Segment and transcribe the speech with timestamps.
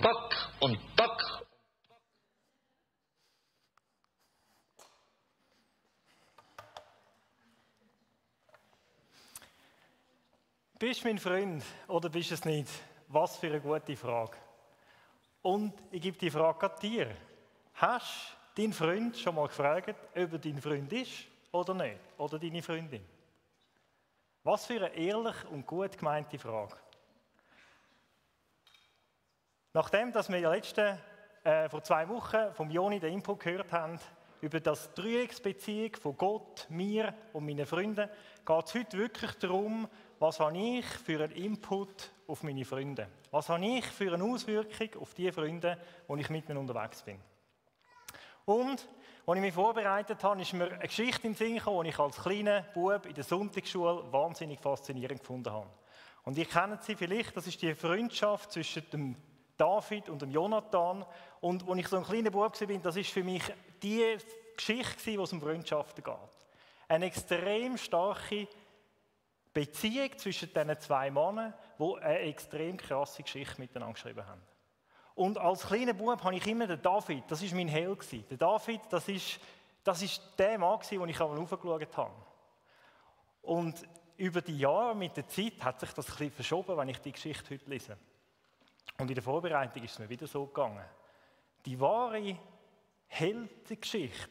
[0.00, 1.44] Tack und Tack.
[10.78, 12.68] Bist du mein Freund oder bist du es nicht?
[13.08, 14.36] Was für eine gute Frage.
[15.42, 17.16] Und ich gebe die Frage gerade dir.
[17.74, 22.00] Hast du deinen Freund schon mal gefragt, ob er dein Freund ist oder nicht?
[22.18, 23.04] Oder deine Freundin?
[24.42, 26.76] Was für eine ehrlich und gut gemeinte Frage.
[29.76, 31.00] Nachdem, dass wir ja letzte,
[31.42, 33.98] äh, vor zwei Wochen vom Joni den Input gehört haben
[34.40, 38.08] über das Dreiecksbeziehung von Gott, mir und meinen Freunden,
[38.46, 39.88] geht es heute wirklich darum,
[40.20, 43.08] was habe ich für einen Input auf meine Freunde?
[43.32, 47.18] Was habe ich für eine Auswirkung auf die Freunde, wo ich mit ihnen unterwegs bin?
[48.44, 48.88] Und
[49.26, 51.98] als ich mich vorbereitet habe, ist mir eine Geschichte in den Sinn gekommen, die ich
[51.98, 55.66] als kleiner Bub in der Sonntagsschule wahnsinnig faszinierend gefunden habe.
[56.22, 59.16] Und ihr kennt sie vielleicht, das ist die Freundschaft zwischen dem
[59.56, 61.04] David und dem Jonathan.
[61.40, 63.42] Und als ich so ein kleiner Bub war, das ist für mich
[63.82, 64.16] die
[64.56, 66.14] Geschichte, wo es um Freundschaften geht.
[66.88, 68.48] Eine extrem starke
[69.52, 74.42] Beziehung zwischen diesen zwei Männern, die eine extrem krasse Geschichte miteinander geschrieben haben.
[75.14, 78.30] Und als kleiner Bub habe ich immer den David, das ist mein Held.
[78.30, 79.38] Der David, das ist,
[79.84, 82.14] das der Mann den ich einmal aufgeschaut habe.
[83.42, 83.86] Und
[84.16, 87.12] über die Jahre mit der Zeit hat sich das ein bisschen verschoben, wenn ich die
[87.12, 87.96] Geschichte heute lese.
[88.98, 90.84] Und in der Vorbereitung ist es mir wieder so gegangen.
[91.64, 92.38] Die wahre
[93.08, 94.30] Heldengeschichte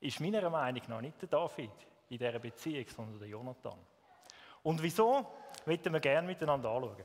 [0.00, 1.70] ist meiner Meinung nach nicht der David
[2.08, 3.78] in dieser Beziehung, sondern der Jonathan.
[4.62, 5.26] Und wieso,
[5.66, 7.04] möchten wir gerne miteinander anschauen.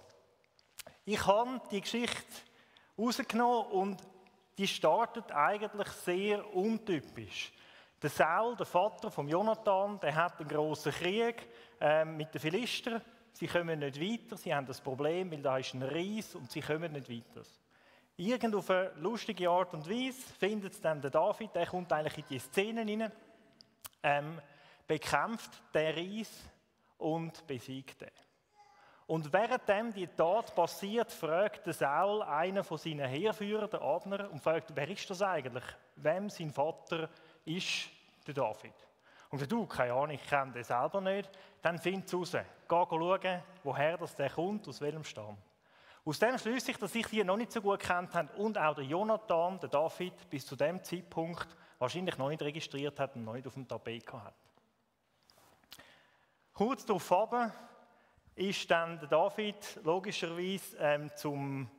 [1.06, 2.42] Ich habe die Geschichte
[2.98, 4.02] rausgenommen und
[4.58, 7.52] die startet eigentlich sehr untypisch.
[8.02, 11.48] Der Saul, der Vater von Jonathan, der hat einen großen Krieg
[11.82, 13.02] äh, mit den Philistern.
[13.34, 16.62] Sie kommen nicht weiter, sie haben das Problem, weil da ist ein Ries und sie
[16.62, 17.46] kommen nicht weiter.
[18.18, 22.18] Irgend auf eine lustige Art und Weise findet es dann der David, der kommt eigentlich
[22.18, 23.12] in die Szene rein,
[24.04, 24.42] ähm,
[24.86, 26.30] bekämpft den Ries
[26.98, 28.10] und besiegt ihn.
[29.08, 34.44] Und währenddem die Tat passiert, fragt der Saul einen von seinen Heerführern, den Abner, und
[34.44, 35.64] fragt, wer ist das eigentlich?
[35.96, 37.10] Wem sein Vater
[37.46, 37.90] ist
[38.28, 38.74] der David?
[39.30, 41.30] Und wenn du, keine Ahnung, ich kenne den selber nicht,
[41.62, 42.32] dann find es raus.
[42.32, 45.38] Geh schauen, woher das der kommt, aus welchem Stamm.
[46.06, 48.74] Aus dem schließe ich, dass ich die noch nicht so gut kennt haben und auch
[48.74, 51.48] der Jonathan, der David, bis zu dem Zeitpunkt
[51.78, 54.34] wahrscheinlich noch nicht registriert hat und noch nicht auf dem Tapet hat.
[56.54, 57.14] Kurz darauf
[58.36, 61.70] ist dann der David logischerweise ähm, zum,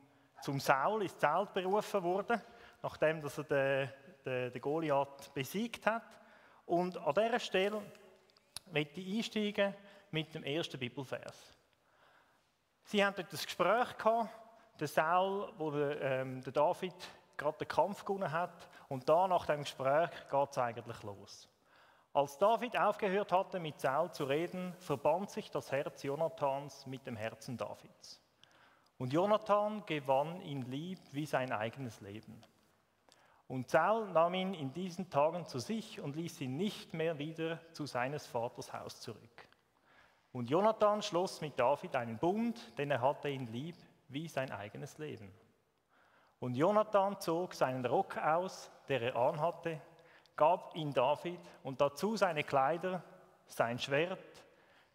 [0.41, 2.41] zum Saul ins Zelt berufen worden,
[2.81, 3.89] nachdem dass er den,
[4.25, 6.03] den, den Goliath besiegt hat.
[6.71, 7.81] Und an dieser Stelle
[8.71, 9.75] möchte ich einsteigen
[10.09, 11.53] mit dem ersten Bibelvers.
[12.85, 14.29] Sie haben dort ein Gespräch gehabt,
[14.79, 16.95] der Saul, wo der, ähm, der David
[17.35, 18.69] gerade den Kampf gewonnen hat.
[18.87, 21.49] Und da nach dem Gespräch geht es eigentlich los.
[22.13, 27.17] Als David aufgehört hatte, mit Saul zu reden, verband sich das Herz Jonathans mit dem
[27.17, 28.21] Herzen Davids.
[28.97, 32.41] Und Jonathan gewann ihn lieb wie sein eigenes Leben.
[33.51, 37.59] Und Saul nahm ihn in diesen Tagen zu sich und ließ ihn nicht mehr wieder
[37.73, 39.49] zu seines Vaters Haus zurück.
[40.31, 43.75] Und Jonathan schloss mit David einen Bund, denn er hatte ihn lieb
[44.07, 45.29] wie sein eigenes Leben.
[46.39, 49.81] Und Jonathan zog seinen Rock aus, der er anhatte,
[50.37, 53.03] gab ihn David und dazu seine Kleider,
[53.47, 54.45] sein Schwert,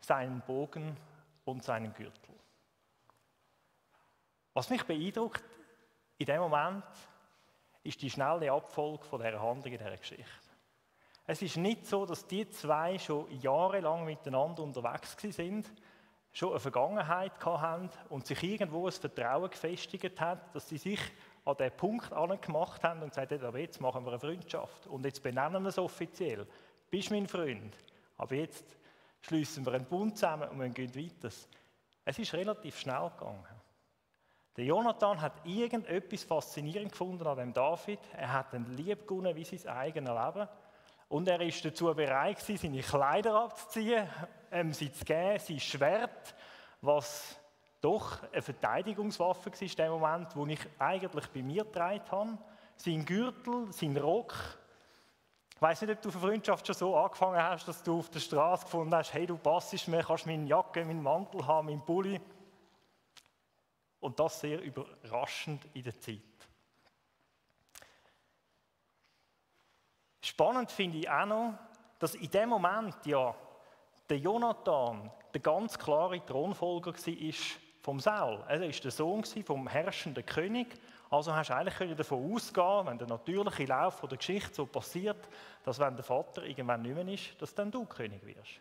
[0.01, 0.97] seinen Bogen
[1.45, 2.35] und seinen Gürtel.
[4.55, 5.45] Was mich beeindruckt
[6.17, 6.85] in dem Moment,
[7.87, 10.25] ist die schnelle Abfolge von der Handlung in dieser Geschichte.
[11.27, 15.73] Es ist nicht so, dass die zwei schon jahrelang miteinander unterwegs sind,
[16.33, 21.01] schon eine Vergangenheit hatten und sich irgendwo ein Vertrauen gefestigt hat, dass sie sich
[21.45, 22.11] an den Punkt
[22.43, 25.79] gemacht haben und gesagt haben, jetzt machen wir eine Freundschaft und jetzt benennen wir es
[25.79, 26.47] offiziell.
[26.91, 27.77] Bist mein Freund,
[28.19, 28.65] aber jetzt
[29.23, 31.35] schließen wir einen Bund zusammen und wir gehen weiter.
[32.05, 33.56] Es ist relativ schnell gegangen.
[34.57, 37.99] Der Jonathan hat irgendetwas faszinierend gefunden an dem David.
[38.17, 40.49] Er hat ihn lieb gewonnen wie sein eigenes Leben.
[41.09, 44.09] Und er ist dazu bereit gewesen, seine Kleider abzuziehen,
[44.51, 46.35] ähm, sie zu geben, sein Schwert,
[46.81, 47.39] was
[47.81, 52.39] doch eine Verteidigungswaffe war in dem Moment, wo ich eigentlich bei mir getragen habe.
[52.77, 54.35] Sein Gürtel, sein Rock.
[55.55, 58.21] Ich weiß nicht, ob du für Freundschaft schon so angefangen hast, dass du auf der
[58.21, 62.21] Straße gefunden hast, hey, du passest mir, kannst meine Jacke, meinen Mantel haben, meinen Pulli.
[64.07, 66.21] Und das sehr überraschend in der Zeit.
[70.21, 71.55] Spannend finde ich auch noch,
[71.99, 73.35] dass in dem Moment ja
[74.09, 77.35] der Jonathan der ganz klare Thronfolger war
[77.81, 78.45] vom Saul.
[78.47, 80.79] Er ist der Sohn vom herrschenden König.
[81.11, 85.29] Also hast du eigentlich davon ausgehen, wenn der natürliche Lauf der Geschichte so passiert,
[85.65, 88.61] dass wenn der Vater irgendwann nicht mehr ist, dass dann du König wirst.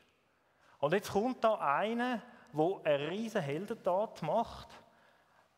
[0.79, 4.69] Und jetzt kommt da einer, der eine riesige Heldentat macht,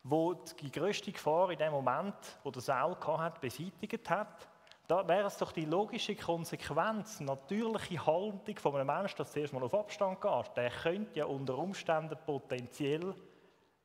[0.10, 4.48] wo die größte Gefahr in dem Moment, wo der Saul hat, beseitigt hat.
[4.88, 9.64] Da wäre es doch die logische Konsequenz, natürliche Haltung von einem Menschen, dass zuerst mal
[9.64, 10.56] auf Abstand geht.
[10.56, 13.14] Der könnte ja unter Umständen potenziell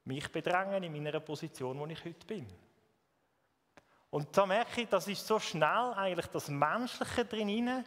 [0.05, 2.47] mich bedrängen in meiner Position, wo ich heute bin.
[4.11, 7.85] Und da merke ich, das ist so schnell eigentlich das Menschliche drin,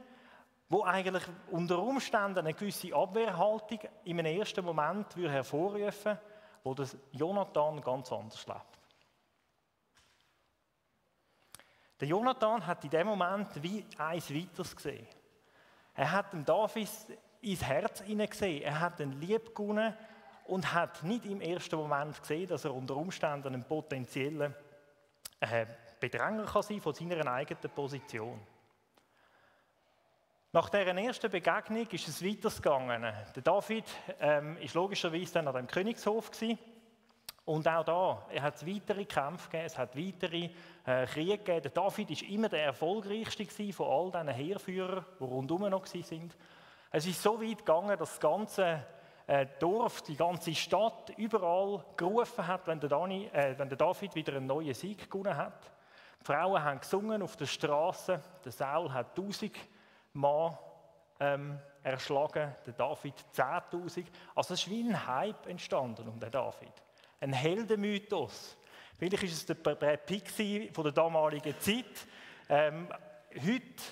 [0.67, 6.19] wo eigentlich unter Umständen eine gewisse Abwehrhaltung in einem ersten Moment hervorrufen würde,
[6.65, 8.79] wo das Jonathan ganz anders lebt.
[11.99, 15.07] Der Jonathan hat in dem Moment wie eins weiteres gesehen.
[15.93, 16.89] Er hat dem David
[17.41, 18.63] ins Herz hineingesehen.
[18.63, 23.53] Er hat ihn lieb und hat nicht im ersten Moment gesehen, dass er unter Umständen
[23.53, 24.53] ein potenzieller
[25.39, 25.67] äh,
[25.99, 28.39] Bedränger kann sein von seiner eigenen Position.
[30.55, 33.01] Nach dieser ersten Begegnung ist es weitergegangen.
[33.35, 33.83] Der David
[34.21, 36.57] ähm, ist logischerweise dann an dem Königshof gewesen.
[37.43, 40.49] Und auch da, er hat weitere Kämpfe gegeben, es hat weitere
[40.85, 41.61] äh, Kriege gegeben.
[41.63, 46.37] Der David ist immer der erfolgreichste von all diesen Heerführern, die rundum noch sind.
[46.89, 48.81] Es ist so weit gegangen, dass das ganze
[49.27, 54.15] äh, Dorf, die ganze Stadt überall gerufen hat, wenn der, Dani, äh, wenn der David
[54.15, 55.69] wieder einen neuen Sieg gewonnen hat.
[56.21, 58.21] Die Frauen haben gesungen auf der Straße.
[58.45, 59.51] Der Saul hat 1000
[60.15, 60.57] Mann
[61.19, 64.05] ähm, erschlagen, der David 10.000.
[64.33, 66.73] Also es ist wie ein Hype entstanden um den David
[67.25, 68.57] ein Heldenmythos.
[68.97, 70.29] Vielleicht ist es der Brad Pitt
[70.73, 72.07] von der damaligen Zeit.
[72.47, 72.87] Ähm,
[73.35, 73.83] heute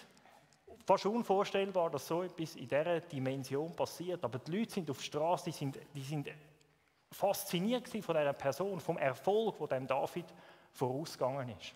[0.86, 4.24] fast unvorstellbar, dass so etwas in dieser Dimension passiert.
[4.24, 6.30] Aber die Leute sind auf der Straße, die sind, die sind
[7.12, 10.26] fasziniert von dieser Person, vom Erfolg, wo dem David
[10.72, 11.76] vorausgegangen ist.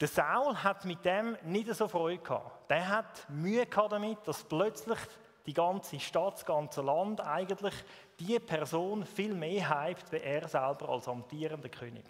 [0.00, 2.70] Der Saul hat mit dem nicht so Freude gehabt.
[2.70, 4.98] Der hat Mühe gehabt damit, dass plötzlich
[5.44, 7.74] die ganze Stadt, das ganze Land eigentlich
[8.20, 12.04] die Person viel mehr hypt, wie er selber als amtierender König.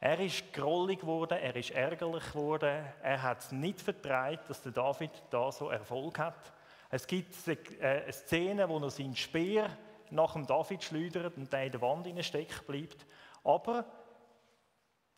[0.00, 4.70] Er ist grollig geworden, er ist ärgerlich geworden, er hat es nicht vertreibt, dass der
[4.70, 6.52] David da so Erfolg hat.
[6.88, 9.68] Es gibt äh, eine Szene, wo er seinen Speer
[10.10, 13.04] nach dem David schleudert und der in der Wand stecken bleibt.
[13.42, 13.84] Aber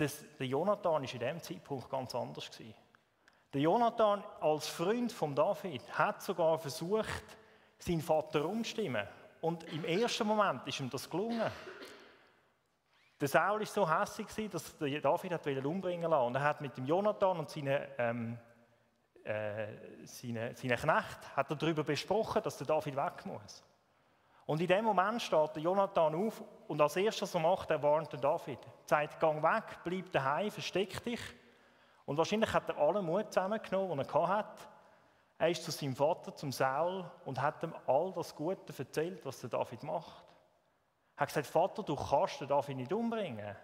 [0.00, 2.74] das, der Jonathan ist in dem Zeitpunkt ganz anders gewesen.
[3.52, 7.24] Der Jonathan als Freund von David hat sogar versucht,
[7.78, 9.06] seinen Vater umzustimmen.
[9.42, 11.50] Und im ersten Moment ist ihm das gelungen.
[13.20, 16.26] Der Saul war so hässlich, dass David hat umbringen wollte.
[16.26, 18.38] Und er hat mit dem Jonathan und seinen, ähm,
[19.24, 19.66] äh,
[20.04, 23.62] seinen, seinen Knecht hat er darüber besprochen, dass der David weg muss.
[24.50, 28.12] Und in dem Moment steht Jonathan auf und als erstes, was er macht, er warnt
[28.12, 28.58] den David.
[28.58, 31.20] Er sagt, gang weg, bleib daheim, versteck dich.
[32.04, 34.62] Und wahrscheinlich hat er allen Mut zusammengenommen, den er hatte.
[35.38, 39.38] Er ist zu seinem Vater, zum Saul, und hat ihm all das Gute erzählt, was
[39.38, 40.24] der David macht.
[41.14, 43.54] Er hat gesagt, Vater, du kannst den David nicht umbringen.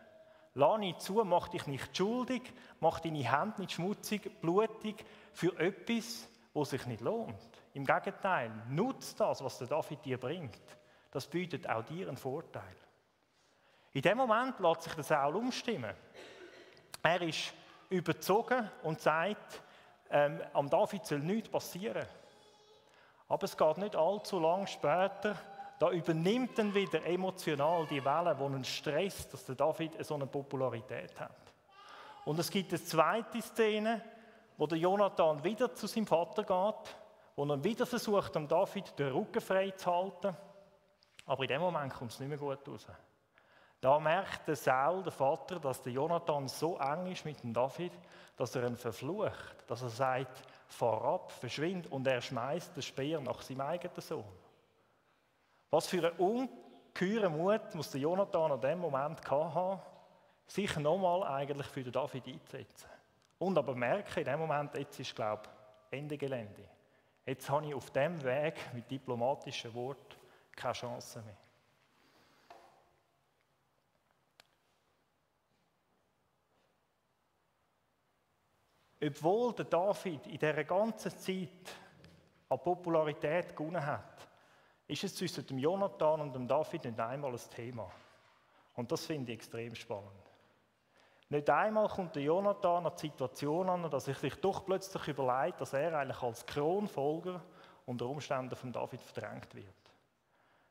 [0.55, 6.29] Lass nicht zu, mach dich nicht schuldig, mach deine Hände nicht schmutzig, blutig für etwas,
[6.55, 7.56] was sich nicht lohnt.
[7.77, 10.63] Im Gegenteil, nutz das, was der David dir bringt.
[11.11, 12.75] Das bietet auch dir einen Vorteil.
[13.93, 15.95] In dem Moment lässt sich der Saul umstimmen.
[17.03, 17.53] Er ist
[17.91, 19.61] überzogen und sagt,
[20.09, 22.07] ähm, am David soll nichts passieren.
[23.29, 25.37] Aber es geht nicht allzu lang später,
[25.79, 30.27] da übernimmt dann wieder emotional die Welle, die einen Stress, dass der David so eine
[30.27, 31.53] Popularität hat.
[32.25, 34.03] Und es gibt eine zweite Szene,
[34.57, 36.97] wo der Jonathan wieder zu seinem Vater geht,
[37.37, 40.37] wo er wieder versucht, dem David den Rücken frei zu halten.
[41.27, 42.87] Aber in dem Moment kommt es nicht mehr gut raus.
[43.81, 47.93] Da merkt der Saul, der Vater, dass der Jonathan so eng ist mit dem David,
[48.37, 53.21] dass er ihn verflucht, dass er sagt, fahr ab, verschwind und er schmeißt den Speer
[53.21, 54.25] nach seinem eigenen Sohn.
[55.71, 59.81] Was für einen ungeheuren Mut muss der Jonathan an dem Moment haben,
[60.47, 62.89] sich nochmal eigentlich für den David einzusetzen.
[63.39, 65.43] Und aber merken, in dem Moment, jetzt ist, glaube
[65.91, 66.76] ich, Ende Gelände.
[67.27, 70.15] Jetzt habe ich auf dem Weg mit diplomatischen Worten
[70.55, 71.37] keine Chance mehr.
[79.09, 81.75] Obwohl der David in dieser ganzen Zeit
[82.49, 84.29] an Popularität gewonnen hat,
[84.87, 87.91] ist es zwischen dem Jonathan und dem David nicht einmal ein Thema.
[88.75, 90.26] Und das finde ich extrem spannend.
[91.29, 95.61] Nicht einmal kommt der Jonathan an die Situation an, dass er sich doch plötzlich überlegt,
[95.61, 97.43] dass er eigentlich als Kronfolger
[97.85, 99.75] unter Umständen von David verdrängt wird.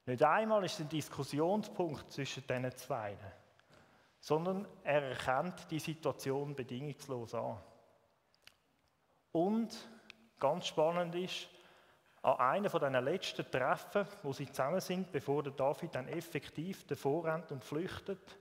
[0.05, 3.17] Nicht einmal ist ein Diskussionspunkt zwischen diesen zwei,
[4.19, 7.57] sondern er erkennt die Situation bedingungslos an.
[9.31, 9.75] Und
[10.39, 11.49] ganz spannend ist,
[12.21, 17.25] an einem von letzten Treffen, wo sie zusammen sind, bevor der David dann effektiv davor
[17.25, 18.37] rennt und flüchtet,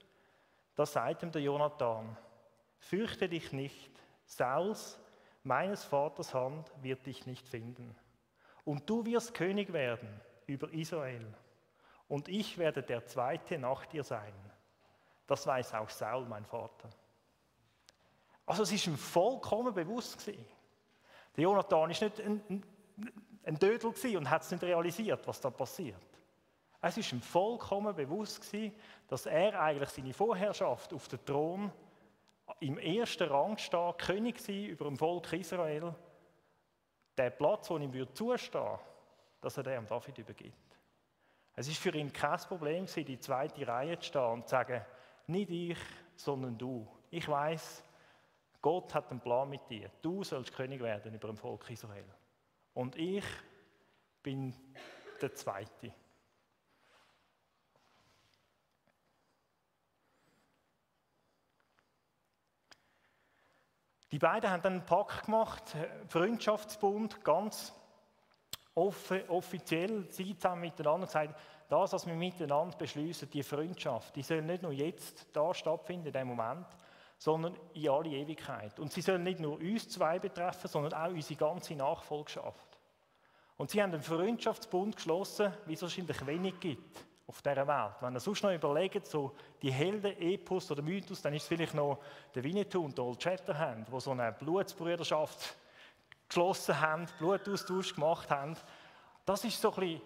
[0.75, 2.17] da sagt ihm der Jonathan,
[2.77, 3.91] fürchte dich nicht,
[4.25, 4.99] Sauls,
[5.43, 7.95] meines Vaters Hand wird dich nicht finden.
[8.63, 10.09] Und du wirst König werden
[10.47, 11.25] über Israel.
[12.07, 14.33] Und ich werde der Zweite nach dir sein.
[15.27, 16.89] Das weiß auch Saul, mein Vater.
[18.45, 20.45] Also es ist ihm vollkommen bewusst gewesen.
[21.35, 22.65] Der Jonathan ist nicht ein, ein,
[23.43, 26.14] ein Dödel und hat es nicht realisiert, was da passiert.
[26.87, 28.75] Es ist ihm vollkommen bewusst gewesen,
[29.07, 31.71] dass er eigentlich seine Vorherrschaft auf dem Thron
[32.59, 35.95] im ersten Rang steht, König sein über dem Volk Israel,
[37.17, 38.13] der Platz, wo ihm würde
[39.41, 40.77] dass er dem David übergibt.
[41.55, 44.85] Es ist für ihn kein Problem gewesen, die zweite Reihe zu stehen und zu sagen,
[45.25, 45.79] nicht ich,
[46.15, 46.87] sondern du.
[47.09, 47.83] Ich weiß,
[48.61, 49.89] Gott hat einen Plan mit dir.
[50.03, 52.05] Du sollst König werden über dem Volk Israel.
[52.75, 53.25] Und ich
[54.21, 54.53] bin
[55.19, 55.91] der Zweite.
[64.15, 65.75] Die beiden haben dann einen Pakt gemacht,
[66.07, 67.73] Freundschaftsbund, ganz
[68.73, 74.63] offiziell, sie zusammen miteinander gesagt, das, was wir miteinander beschließen, die Freundschaft, die soll nicht
[74.63, 76.65] nur jetzt da stattfinden, in dem Moment,
[77.17, 78.79] sondern in alle Ewigkeit.
[78.79, 82.77] Und sie soll nicht nur uns zwei betreffen, sondern auch unsere ganze Nachfolgschaft.
[83.57, 87.95] Und sie haben einen Freundschaftsbund geschlossen, wie es wahrscheinlich wenig gibt auf dieser Welt.
[88.01, 91.73] Wenn ihr sonst noch überlegt, so die Helden, Epos oder Mythos, dann ist es vielleicht
[91.73, 91.99] noch
[92.33, 95.55] der Winnetou und der Old Shatterhand, die so eine Blutsbrüderschaft
[96.27, 98.55] geschlossen haben, Blutaustausch gemacht haben.
[99.25, 100.01] Das ist so ein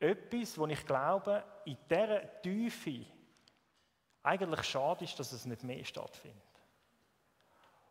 [0.00, 3.04] etwas, wo ich glaube, in dieser Tiefe
[4.22, 6.42] eigentlich schade ist, dass es nicht mehr stattfindet.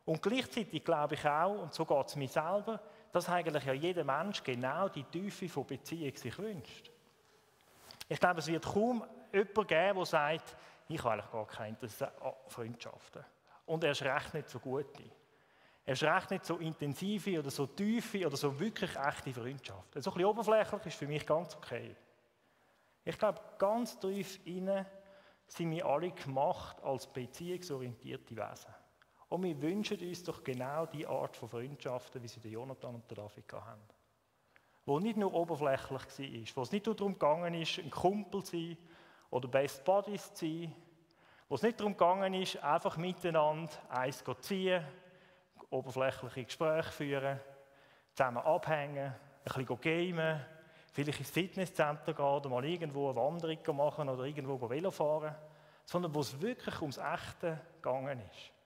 [0.05, 2.79] Und gleichzeitig glaube ich auch, und so geht es mir selber,
[3.11, 6.91] dass eigentlich ja jeder Mensch genau die Tiefe von Beziehung sich wünscht.
[8.07, 10.55] Ich glaube, es wird kaum jemanden geben, der sagt,
[10.87, 13.23] ich habe eigentlich gar kein Interesse an Freundschaften.
[13.65, 15.03] Und er ist recht nicht so gute.
[15.85, 20.01] Er ist recht nicht so intensive oder so tiefe oder so wirklich echte Freundschaften.
[20.01, 21.95] So ein bisschen oberflächlich ist für mich ganz okay.
[23.03, 24.85] Ich glaube, ganz tief innen
[25.47, 28.73] sind wir alle gemacht als beziehungsorientierte Wesen.
[29.29, 33.09] Und wir wünschen uns doch genau die Art von Freundschaften, wie sie der Jonathan und
[33.09, 33.81] der David haben
[34.87, 38.55] wo nicht nur oberflächlich war, wo es nicht nur darum gegangen ist, ein Kumpel zu
[38.55, 38.77] sein
[39.29, 40.73] oder Best Buddies zu sein,
[41.49, 44.81] wo es nicht darum gegangen ist, einfach miteinander eins zu ziehen,
[45.69, 47.39] oberflächliche Gespräche führen,
[48.13, 50.45] zusammen abhängen, ein bisschen gamen,
[50.93, 55.35] vielleicht ins Fitnesscenter gehen oder mal irgendwo eine Wanderung machen oder irgendwo Velo fahren,
[55.83, 58.56] sondern wo es wirklich ums Echte gegangen ist.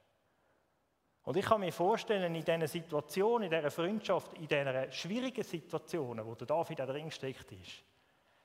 [1.23, 6.25] Und ich kann mir vorstellen, in diesen Situationen, in dieser Freundschaft, in diesen schwierigen Situationen,
[6.25, 7.83] wo der David auch drin gesteckt ist,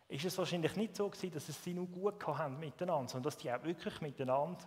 [0.08, 3.38] ist es wahrscheinlich nicht so gewesen, dass es sie nur gut haben miteinander, sondern dass
[3.38, 4.64] die auch wirklich miteinander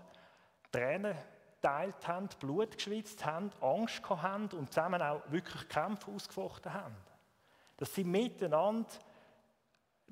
[0.72, 1.16] Tränen
[1.56, 6.96] geteilt haben, Blut geschwitzt haben, Angst haben und zusammen auch wirklich Kämpfe ausgefochten haben.
[7.78, 8.90] Dass sie miteinander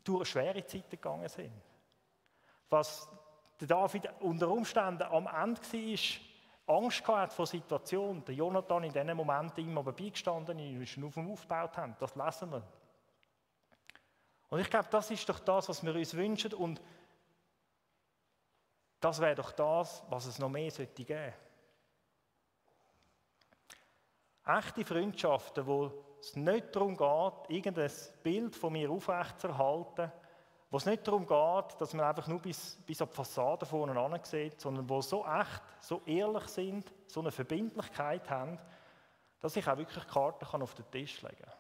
[0.04, 1.52] durch schwere Zeiten gegangen sind.
[2.70, 3.10] Was
[3.60, 6.27] der David unter Umständen am Ende war,
[6.68, 11.32] Angst gehabt vor Situationen, der Jonathan in diesen Momenten immer beigestanden ist und auf ihm
[11.32, 11.96] aufgebaut haben.
[11.98, 12.64] Das lesen wir.
[14.50, 16.82] Und ich glaube, das ist doch das, was wir uns wünschen und
[19.00, 21.34] das wäre doch das, was es noch mehr sollte geben.
[24.46, 27.92] Echte Freundschaften, wo es nicht darum geht, irgendein
[28.24, 30.12] Bild von mir aufrechtzuerhalten,
[30.70, 34.20] wo es nicht darum geht, dass man einfach nur bis, bis an die Fassade vorne
[34.24, 38.60] sieht, sondern wo so echt, so ehrlich sind, so eine Verbindlichkeit haben,
[39.40, 41.54] dass ich auch wirklich Karten auf den Tisch legen kann.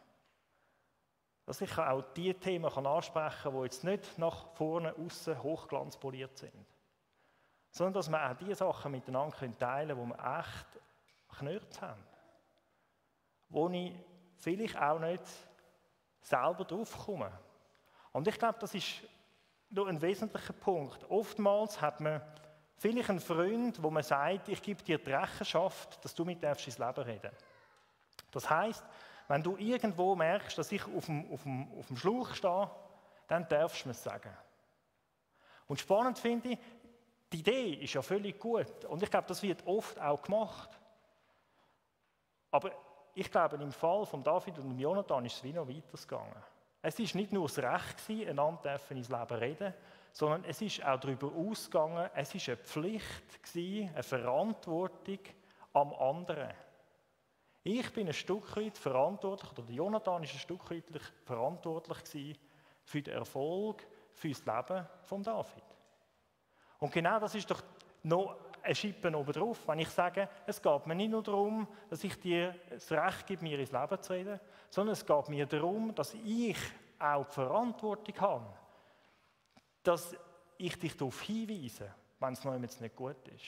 [1.46, 6.38] Dass ich auch die Themen kann ansprechen kann, die jetzt nicht nach vorne, außen hochglanzpoliert
[6.38, 6.66] sind.
[7.72, 12.04] Sondern dass wir auch die Sachen miteinander teilen können, die wir echt knurrt haben.
[13.48, 13.94] Wo ich
[14.36, 15.24] vielleicht auch nicht
[16.20, 17.32] selber draufkomme.
[18.18, 19.04] Und ich glaube, das ist
[19.70, 21.08] nur ein wesentlicher Punkt.
[21.08, 22.20] Oftmals hat man
[22.76, 26.66] vielleicht einen Freund, wo man sagt, ich gebe dir die Rechenschaft, dass du mit darfst
[26.66, 27.30] ins Leben reden.
[28.32, 28.84] Das heißt,
[29.28, 32.72] wenn du irgendwo merkst, dass ich auf dem, auf dem, auf dem Schlauch stehe,
[33.28, 34.36] dann darfst du mir sagen.
[35.68, 36.60] Und spannend finde ich,
[37.32, 38.84] die Idee ist ja völlig gut.
[38.86, 40.72] Und ich glaube, das wird oft auch gemacht.
[42.50, 42.72] Aber
[43.14, 46.44] ich glaube, im Fall von David und Jonathan ist es wie noch weiter gegangen.
[46.81, 49.74] Es ist nicht nur das Recht einander ins Leben reden,
[50.12, 55.19] sondern es ist auch darüber ausgegangen, es ist eine Pflicht eine Verantwortung
[55.74, 56.53] am anderen.
[57.63, 60.86] Ich bin ein Stück weit verantwortlich, oder Jonathan ist ein Stück weit
[61.25, 62.39] verantwortlich
[62.84, 65.63] für den Erfolg, für das Leben von David.
[66.79, 67.62] Und genau das ist doch
[68.03, 68.38] noch
[68.68, 72.56] ein Schippen obendrauf, wenn ich sage, es geht mir nicht nur darum, dass ich dir
[72.70, 76.58] das Recht gebe, mir ins Leben zu reden, sondern es geht mir darum, dass ich
[77.00, 78.54] auch die Verantwortung habe,
[79.84, 80.16] dass
[80.58, 83.46] ich dich darauf hinweise, wenn es noch nicht gut ist.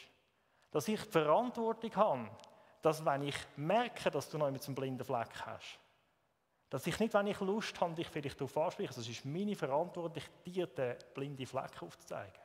[0.72, 2.30] Dass ich die Verantwortung habe,
[2.82, 5.80] dass wenn ich merke, dass du noch einen blinden Fleck hast,
[6.70, 10.24] dass ich nicht, wenn ich Lust habe, dich vielleicht darauf anspreche, das ist meine Verantwortung,
[10.46, 12.42] dir den blinden Fleck aufzuzeigen.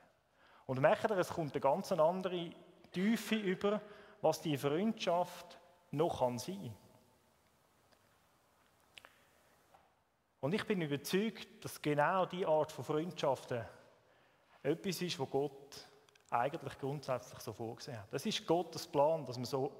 [0.66, 2.50] Und merke ihr, es kommt eine ganz andere
[2.94, 3.82] Tiefe über,
[4.22, 5.58] was die Freundschaft
[5.90, 6.76] noch kann sein kann.
[10.40, 13.64] Und ich bin überzeugt, dass genau diese Art von Freundschaften
[14.62, 15.88] etwas ist, was Gott
[16.30, 18.12] eigentlich grundsätzlich so vorgesehen hat.
[18.12, 19.72] Das ist Gottes Plan, dass wir so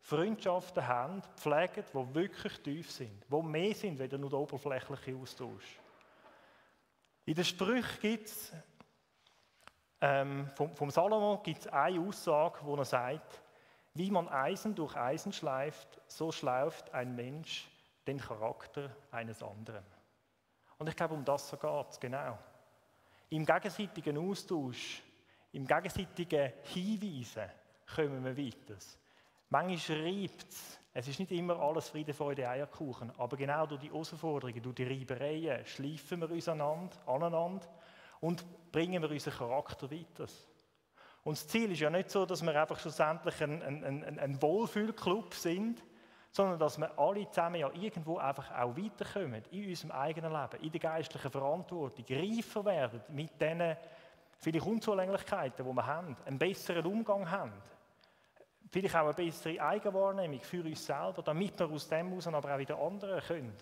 [0.00, 5.80] Freundschaften haben, pflegen, die wirklich tief sind, die mehr sind, als nur der oberflächliche Austausch.
[7.24, 8.52] In den Sprüchen gibt es,
[10.04, 13.40] ähm, vom, vom Salomo gibt es eine Aussage, wo er sagt,
[13.94, 17.70] wie man Eisen durch Eisen schleift, so schleift ein Mensch
[18.06, 19.82] den Charakter eines anderen.
[20.76, 22.36] Und ich glaube, um das so geht es, genau.
[23.30, 25.02] Im gegenseitigen Austausch,
[25.52, 27.50] im gegenseitigen Hinweisen
[27.94, 28.76] kommen wir weiter.
[29.48, 30.80] Manchmal reibt es.
[30.92, 33.10] Es ist nicht immer alles Friede, Freude, Eierkuchen.
[33.16, 37.68] Aber genau durch die Herausforderungen, durch die Reibereien schleifen wir uns aneinander
[38.24, 40.26] und bringen wir unseren Charakter weiter.
[41.24, 44.40] Und das Ziel ist ja nicht so, dass wir einfach schlussendlich ein, ein, ein, ein
[44.40, 45.84] Wohlfühlclub sind,
[46.30, 50.72] sondern dass wir alle zusammen ja irgendwo einfach auch weiterkommen in unserem eigenen Leben, in
[50.72, 53.76] der geistlichen Verantwortung, reifer werden mit diesen
[54.38, 57.52] vielleicht Unzulänglichkeiten, die wir haben, einen besseren Umgang haben,
[58.70, 62.58] vielleicht auch eine bessere Eigenwahrnehmung für uns selber, damit wir aus dem heraus aber auch
[62.58, 63.56] wieder anderen können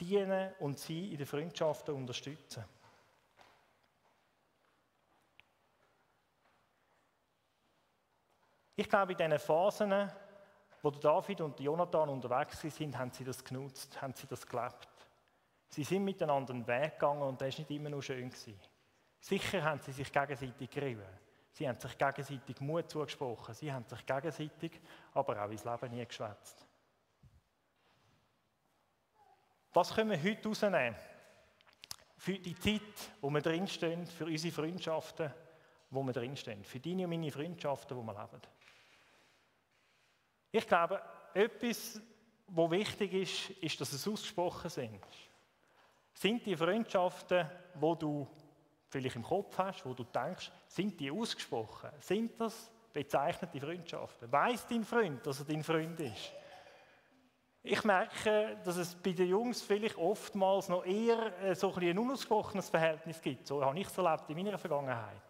[0.00, 2.64] dienen und sie in den Freundschaften unterstützen.
[8.80, 10.10] Ich glaube, in diesen Phasen,
[10.80, 14.88] wo David und Jonathan unterwegs sind, haben sie das genutzt, haben sie das gelebt.
[15.68, 18.32] Sie sind miteinander einen Weg gegangen und das war nicht immer nur schön.
[19.20, 21.04] Sicher haben sie sich gegenseitig gerieben.
[21.52, 23.52] Sie haben sich gegenseitig Mut zugesprochen.
[23.52, 24.80] Sie haben sich gegenseitig
[25.12, 26.66] aber auch ins Leben nie geschwätzt.
[29.74, 30.96] Was können wir heute rausnehmen?
[32.16, 35.34] Für die Zeit, wo wir drinstehen, für unsere Freundschaften,
[35.90, 38.40] wo wir drinstehen, für deine und meine Freundschaften, wo wir leben.
[40.52, 41.00] Ich glaube,
[41.34, 42.00] etwas,
[42.48, 45.00] was wichtig ist, ist, dass es ausgesprochen sind.
[46.12, 48.26] Sind die Freundschaften, wo du
[48.88, 51.90] vielleicht im Kopf hast, wo du denkst, sind die ausgesprochen?
[52.00, 54.30] Sind das bezeichnete Freundschaften?
[54.30, 56.32] Weiß dein Freund, dass er dein Freund ist?
[57.62, 61.98] Ich merke, dass es bei den Jungs vielleicht oftmals noch eher äh, so ein, ein
[61.98, 63.46] unausgesprochenes Verhältnis gibt.
[63.46, 65.20] So habe ich es erlebt in meiner Vergangenheit.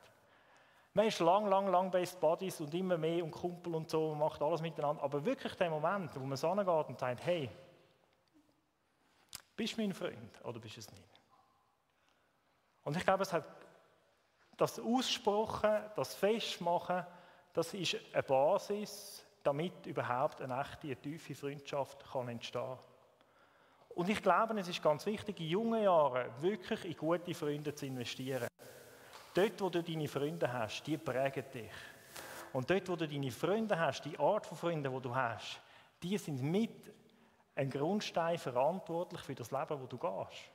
[0.92, 4.18] Man ist lang, lang, lang Best Buddies und immer mehr und Kumpel und so, und
[4.18, 5.02] macht alles miteinander.
[5.02, 7.48] Aber wirklich der Moment, wo man so angeht und sagt, hey,
[9.56, 11.20] bist du mein Freund oder bist du es nicht?
[12.82, 13.44] Und ich glaube, es hat
[14.56, 17.06] das Aussprechen, das Festmachen,
[17.52, 22.76] das ist eine Basis, damit überhaupt eine echte, eine tiefe Freundschaft kann entstehen
[23.90, 27.86] Und ich glaube, es ist ganz wichtig, in jungen Jahren wirklich in gute Freunde zu
[27.86, 28.49] investieren.
[29.34, 31.70] Dort, wo du deine Freunde hast, die prägen dich.
[32.52, 35.60] Und dort, wo du deine Freunde hast, die Art von Freunden, die du hast,
[36.02, 36.92] die sind mit
[37.54, 40.50] ein Grundstein verantwortlich für das Leben, wo du gehst.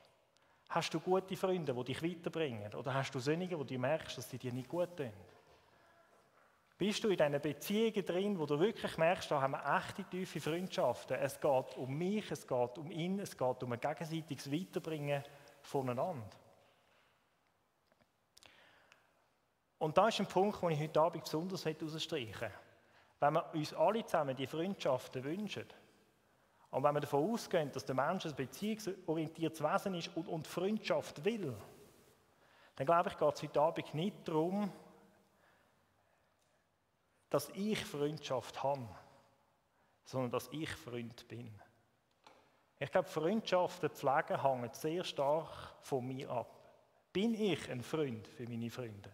[0.68, 2.74] Hast du gute Freunde, die dich weiterbringen?
[2.74, 5.12] Oder hast du Söhnige, wo du merkst, dass sie dir nicht gut tun?
[6.76, 10.40] Bist du in diesen Beziehungen drin, wo du wirklich merkst, da haben wir echte tiefe
[10.40, 11.16] Freundschaften.
[11.16, 15.22] Es geht um mich, es geht um ihn, es geht um ein gegenseitiges Weiterbringen
[15.62, 16.28] voneinander.
[19.78, 22.52] Und da ist ein Punkt, den ich heute Abend besonders herausstreichen möchte.
[23.20, 25.66] Wenn wir uns alle zusammen die Freundschaften wünschen,
[26.70, 31.24] und wenn wir davon ausgehen, dass der Mensch ein beziehungsorientiertes Wesen ist und, und Freundschaft
[31.24, 31.56] will,
[32.74, 34.70] dann glaube ich, geht es heute Abend nicht darum,
[37.30, 38.88] dass ich Freundschaft habe,
[40.04, 41.50] sondern dass ich Freund bin.
[42.78, 46.50] Ich glaube, Freundschaften pflegen hängen sehr stark von mir ab.
[47.12, 49.10] Bin ich ein Freund für meine Freunde?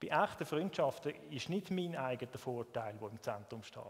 [0.00, 3.82] Bei echten Freundschaften ist nicht mein eigener Vorteil, der im Zentrum steht.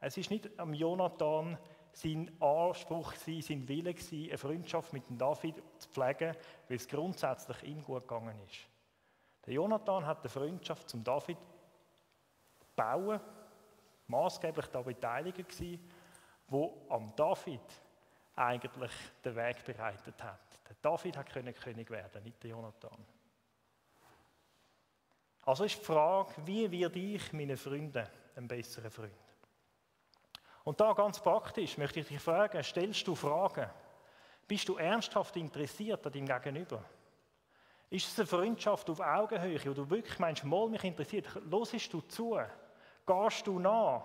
[0.00, 1.58] Es ist nicht am Jonathan
[1.92, 6.36] sein Anspruch, sein Wille, eine Freundschaft mit David zu pflegen,
[6.68, 8.68] weil es grundsätzlich ihm gut gegangen ist.
[9.46, 11.38] Der Jonathan hat eine Freundschaft zum David
[12.76, 13.20] bauen,
[14.06, 15.90] maßgeblich da beteiligt gewesen,
[16.46, 17.60] wo am David
[18.36, 18.92] eigentlich
[19.24, 20.40] den Weg bereitet hat.
[20.68, 23.04] Der David hat König werden, nicht der Jonathan.
[25.48, 28.06] Also ist die Frage, wie werde ich meinen Freunden
[28.36, 29.14] ein besserer Freund?
[30.62, 33.70] Und da ganz praktisch möchte ich dich fragen, stellst du Fragen?
[34.46, 36.84] Bist du ernsthaft interessiert an deinem Gegenüber?
[37.88, 42.02] Ist es eine Freundschaft auf Augenhöhe, wo du wirklich meinst, mal mich interessiert, hörst du
[42.02, 42.38] zu?
[43.06, 44.04] Gehst du nach?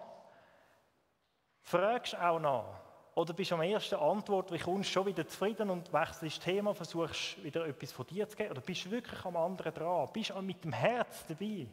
[1.59, 2.82] Fragst auch nach?
[3.15, 6.73] Oder bist du am ersten Antwort, wie kommst schon wieder zufrieden und wechselst das Thema,
[6.73, 8.51] versuchst wieder etwas von dir zu geben?
[8.51, 10.09] Oder bist du wirklich am anderen dran?
[10.11, 11.67] Bist du mit dem Herz dabei?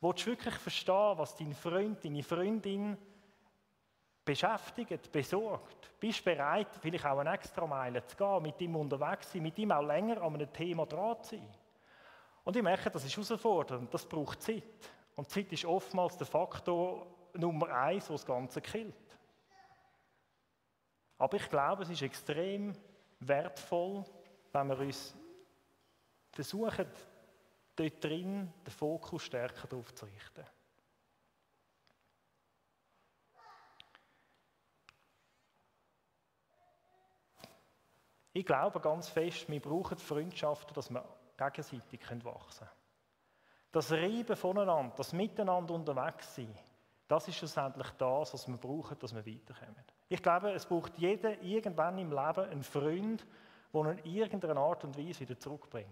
[0.00, 2.98] Willst du wirklich verstehen, was dein Freund, deine Freundin
[4.24, 5.92] beschäftigt, besorgt?
[6.00, 9.42] Bist du bereit, vielleicht auch eine extra Meile zu gehen, mit ihm unterwegs zu sein,
[9.42, 11.48] mit ihm auch länger an einem Thema dran zu sein?
[12.42, 14.90] Und ich merke, das ist herausfordernd, das braucht Zeit.
[15.14, 18.94] Und Zeit ist oftmals der Faktor Nummer eins, der das Ganze killt.
[21.18, 22.76] Aber ich glaube, es ist extrem
[23.20, 24.04] wertvoll,
[24.52, 25.14] wenn wir uns
[26.32, 26.86] versuchen,
[27.74, 30.44] dort drin den Fokus stärker darauf zu richten.
[38.32, 41.02] Ich glaube ganz fest, wir brauchen Freundschaften, dass wir
[41.38, 42.70] gegenseitig wachsen können.
[43.72, 46.54] Das Reiben voneinander, das Miteinander unterwegs sein,
[47.08, 49.95] das ist schlussendlich das, was wir brauchen, dass wir weiterkommen.
[50.08, 53.26] Ich glaube, es braucht jeder irgendwann im Leben einen Freund,
[53.72, 55.88] der ihn in irgendeiner Art und Weise wieder zurückbringt.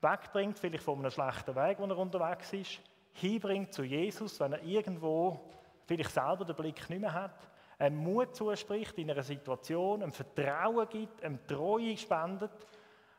[0.00, 2.80] Wegbringt, vielleicht von einem schlechten Weg, wo er unterwegs ist,
[3.12, 5.48] hinbringt zu Jesus, wenn er irgendwo
[5.86, 7.48] vielleicht selber den Blick nicht mehr hat,
[7.78, 12.52] einen Mut zuspricht in einer Situation, ein Vertrauen gibt, eine Treue spendet,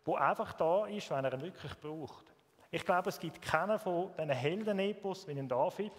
[0.04, 2.34] wo einfach da ist, wenn er ihn wirklich braucht.
[2.70, 5.94] Ich glaube, es gibt keinen von diesen Heldenepos wie ein David,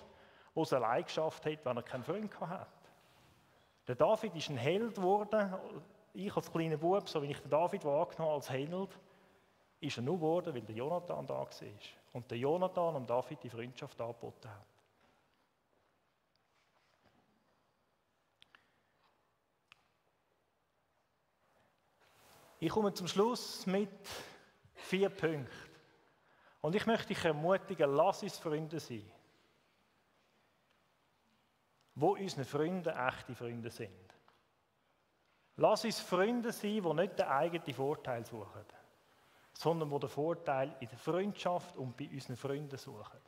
[0.55, 2.69] der es allein geschafft hat, wenn er keinen Freund hat.
[3.87, 5.55] Der David ist ein Held geworden.
[6.13, 8.99] Ich als kleiner Bub, so wie ich den David wahrgenommen als Held,
[9.81, 11.49] ist er nur geworden, weil der Jonathan da war.
[12.13, 14.67] Und der Jonathan und David die Freundschaft angeboten hat.
[22.59, 23.91] Ich komme zum Schluss mit
[24.75, 25.47] vier Punkten.
[26.63, 29.13] Und ich möchte dich ermutigen, lass uns Freunde sein
[31.97, 33.91] wo unsere Freunde echte Freunde sind.
[35.57, 38.67] Lass uns Freunde sein, die nicht den eigenen Vorteil suchen,
[39.55, 43.21] sondern die den Vorteil in der Freundschaft und bei unseren Freunden suchen.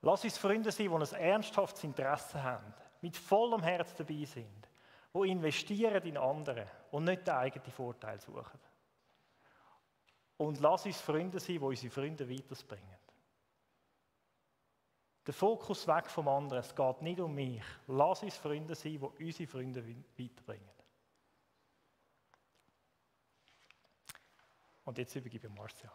[0.00, 4.68] Lass uns Freunde sein, die ein ernsthaftes Interesse haben, mit vollem Herz dabei sind,
[5.14, 8.60] die investieren in andere und nicht den eigenen Vorteil suchen.
[10.38, 12.97] Und lass uns Freunde sein, die unsere Freunde weiterbringen.
[15.28, 16.62] Der Fokus weg vom anderen.
[16.62, 17.62] Es geht nicht um mich.
[17.86, 19.84] Lass uns Freunde sein, die unsere Freunde
[20.16, 20.70] weiterbringen.
[24.86, 25.92] Und jetzt übergebe ich Marcia.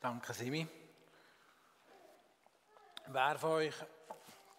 [0.00, 0.66] Danke, Simi.
[3.06, 3.76] Wer von euch,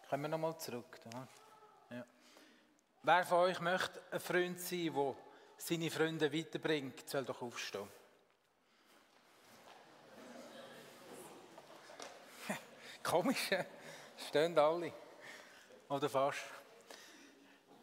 [0.09, 0.97] kommen wir nochmal zurück.
[1.11, 2.05] Ja.
[3.03, 5.30] Wer von euch möchte ein Freund sein, der
[5.63, 7.87] seine Freunde weiterbringt, soll doch aufstehen.
[13.03, 13.49] Komisch,
[14.27, 14.91] stehen alle.
[15.87, 16.39] Oder fast.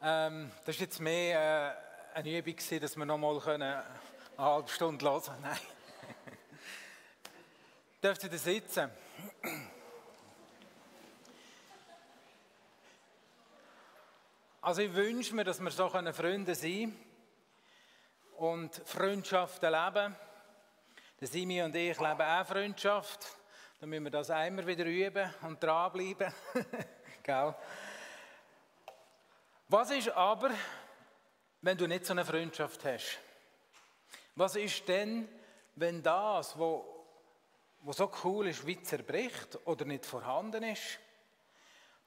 [0.03, 1.77] Ähm, das war jetzt mehr
[2.15, 3.85] äh, eine Übung, dass wir noch mal eine
[4.37, 5.43] halbe Stunde hören können.
[5.43, 5.59] Nein.
[8.03, 8.91] Dürft ihr da sitzen?
[14.61, 17.08] Also ich wünsche mir, dass wir so Freunde sein können
[18.39, 20.17] und Freundschaften leben.
[21.21, 23.27] Der Simi und ich leben auch Freundschaft.
[23.81, 26.33] Dann müssen wir das einmal wieder üben und dranbleiben.
[27.23, 27.55] Gell?
[29.69, 30.51] Was ist aber,
[31.61, 33.19] wenn du nicht so eine Freundschaft hast?
[34.37, 35.29] Was ist denn,
[35.75, 40.99] wenn das, was so cool ist, wie zerbricht oder nicht vorhanden ist?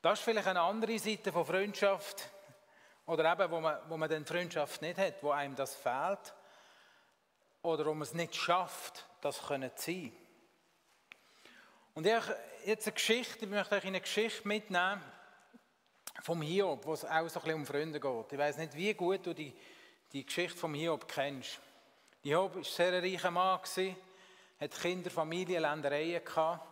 [0.02, 2.30] Das ist vielleicht eine andere Seite von Freundschaft,
[3.12, 6.34] oder eben, wo man, wo man dann Freundschaft nicht hat, wo einem das fehlt.
[7.62, 10.14] Oder wo man es nicht schafft, das zu sein.
[11.94, 12.24] Und ich
[12.66, 15.02] jetzt eine Geschichte, ich möchte euch eine Geschichte mitnehmen
[16.24, 18.32] vom Hiob, wo es auch so ein bisschen um Freunde geht.
[18.32, 19.54] Ich weiß nicht, wie gut du die,
[20.14, 21.60] die Geschichte vom Hiob kennst.
[22.24, 26.66] Hiob war ein sehr reicher Mann, hat Kinder, Familie, Ländereien gehabt.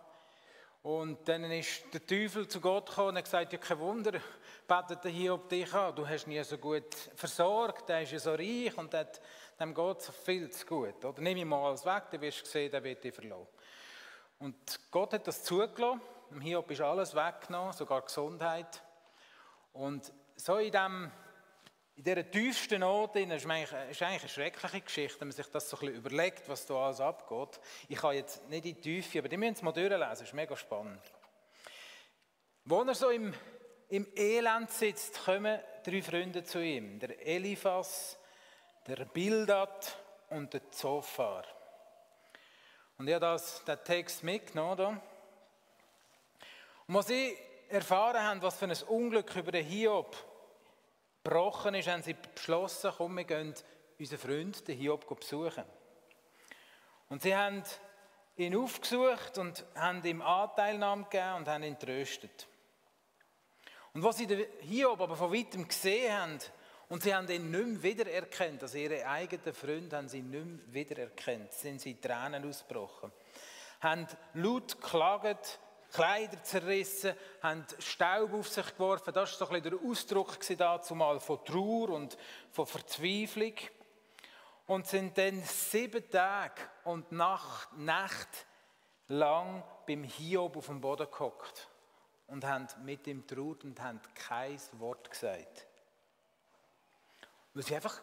[0.81, 4.19] Und dann ist der Teufel zu Gott gekommen und hat gesagt, ja kein Wunder,
[4.67, 8.19] betet er hier auf dich an, du hast ja so gut versorgt, der ist ja
[8.19, 9.19] so reich und hat,
[9.59, 11.03] dem geht es viel zu gut.
[11.03, 13.47] Oder nimm ihm alles weg, dann wirst du sehen, der wird dich verloren.
[14.39, 14.55] Und
[14.89, 15.99] Gott hat das zugelassen,
[16.39, 18.81] Hiob ist alles weggenommen, sogar Gesundheit.
[19.73, 21.11] Und so in dem
[21.99, 25.79] in dieser tiefsten Not ist eigentlich eine schreckliche Geschichte, wenn man sich das so ein
[25.81, 27.59] bisschen überlegt, was da alles abgeht.
[27.89, 30.33] Ich kann jetzt nicht in die Tiefe, aber die müssen es mal durchlesen, das ist
[30.33, 31.01] mega spannend.
[32.63, 33.33] Wo er so im,
[33.89, 36.99] im Elend sitzt, kommen drei Freunde zu ihm.
[36.99, 38.17] Der Eliphas,
[38.87, 39.97] der Bildad
[40.29, 41.43] und der Zophar.
[42.97, 45.01] Und ich habe das, den Text mitgenommen.
[46.87, 50.28] Und was sie erfahren haben, was für ein Unglück über den Hiob
[51.23, 53.53] gebrochen ist, haben sie beschlossen, komm, wir gehen
[53.97, 55.65] unseren Freund, den Hiob, besuchen.
[57.09, 57.63] Und sie haben
[58.37, 62.47] ihn aufgesucht und haben ihm Anteilnahme gegeben und haben ihn tröstet.
[63.93, 66.39] Und was sie den Hiob aber von weitem gesehen haben,
[66.87, 70.73] und sie haben ihn nicht mehr wiedererkannt, also ihre eigenen Freunde haben sie nicht mehr
[70.73, 73.11] wiedererkannt, sind sie Tränen ausgebrochen,
[73.81, 75.59] haben laut geklagt,
[75.91, 79.13] Kleider zerrissen, haben Staub auf sich geworfen.
[79.13, 82.17] Das war so ein bisschen der Ausdruck zumal von Trauer und
[82.51, 83.53] von Verzweiflung.
[84.67, 88.45] Und sind dann sieben Tage und Nacht, Nacht
[89.07, 91.67] lang beim Hiob auf dem Boden gehockt
[92.27, 95.65] und haben mit ihm traut und haben kein Wort gesagt.
[97.53, 97.99] Weil sie einfach,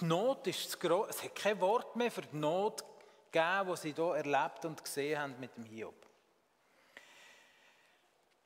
[0.00, 1.08] die Not ist zu groß.
[1.10, 2.82] Es hat kein Wort mehr für die Not
[3.30, 6.05] gegeben, die sie hier erlebt und gesehen haben mit dem Hiob.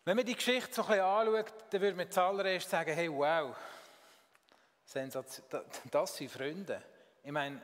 [0.05, 3.55] Wenn man die Geschichte so ein bisschen anschaut, dann würde man zuallererst sagen, hey, wow,
[5.91, 6.83] das sind Freunde.
[7.23, 7.61] Ich meine,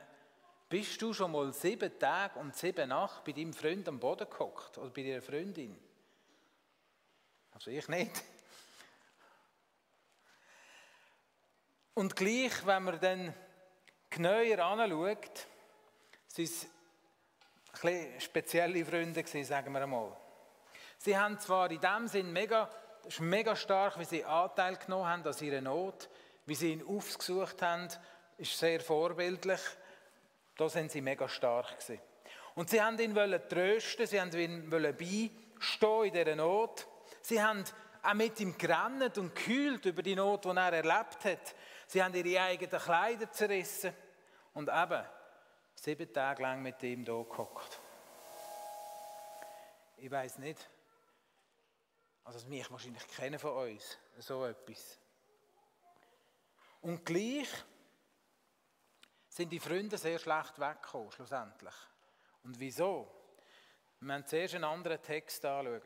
[0.68, 4.78] bist du schon mal sieben Tage und sieben Nacht bei deinem Freund am Boden gehockt
[4.78, 5.78] oder bei deiner Freundin?
[7.52, 8.22] Also ich nicht.
[11.94, 13.34] Und gleich, wenn man dann
[14.10, 15.46] genauer anschaut,
[16.26, 16.66] sind es
[17.82, 20.25] ein spezielle Freunde gewesen, sagen wir einmal.
[20.98, 22.68] Sie haben zwar in dem Sinn mega,
[23.18, 26.08] mega stark, wie sie Anteil genommen haben an ihrer Not,
[26.46, 27.88] wie sie ihn aufgesucht haben,
[28.38, 29.60] ist sehr vorbildlich.
[30.56, 32.00] Da sind sie mega stark gewesen.
[32.54, 36.86] Und sie haben ihn wollen trösten, sie haben ihn wollen beistehen in dieser Not.
[37.20, 37.64] Sie haben
[38.02, 41.54] auch mit ihm gerannt und gekühlt über die Not, die er erlebt hat.
[41.86, 43.92] Sie haben ihre eigenen Kleider zerrissen
[44.54, 45.04] und eben
[45.74, 47.78] sieben Tage lang mit ihm hier gehockt.
[49.98, 50.68] Ich weiß nicht,
[52.26, 54.98] also das mich wahrscheinlich kennen von uns, so etwas.
[56.80, 57.48] Und gleich
[59.28, 61.74] sind die Freunde sehr schlecht weggekommen, schlussendlich.
[62.42, 63.08] Und wieso?
[64.00, 65.82] Wir müssen zuerst einen anderen Text anschauen.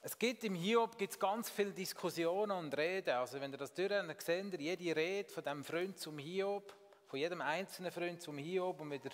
[0.00, 3.14] Es gibt im Hiob gibt's ganz viele Diskussionen und Reden.
[3.14, 6.74] Also wenn ihr das durchrennt, seht ihr jede Rede von dem Freund zum Hiob,
[7.06, 9.10] von jedem einzelnen Freund zum Hiob und wieder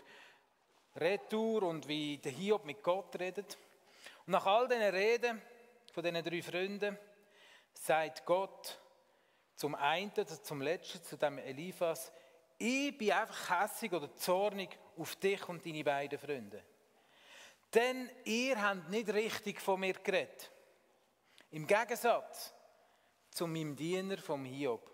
[0.94, 3.58] Retour und wie der Hiob mit Gott redet.
[4.26, 5.42] Nach all diesen Reden
[5.92, 6.98] von diesen drei Freunden
[7.72, 8.80] sagt Gott
[9.54, 10.12] zum einen,
[10.42, 12.12] zum letzten, zu dem Eliphas,
[12.58, 16.64] ich bin einfach hässig oder zornig auf dich und deine beiden Freunde.
[17.72, 20.50] Denn ihr habt nicht richtig von mir geredet.
[21.50, 22.52] Im Gegensatz
[23.30, 24.90] zu meinem Diener vom Hiob.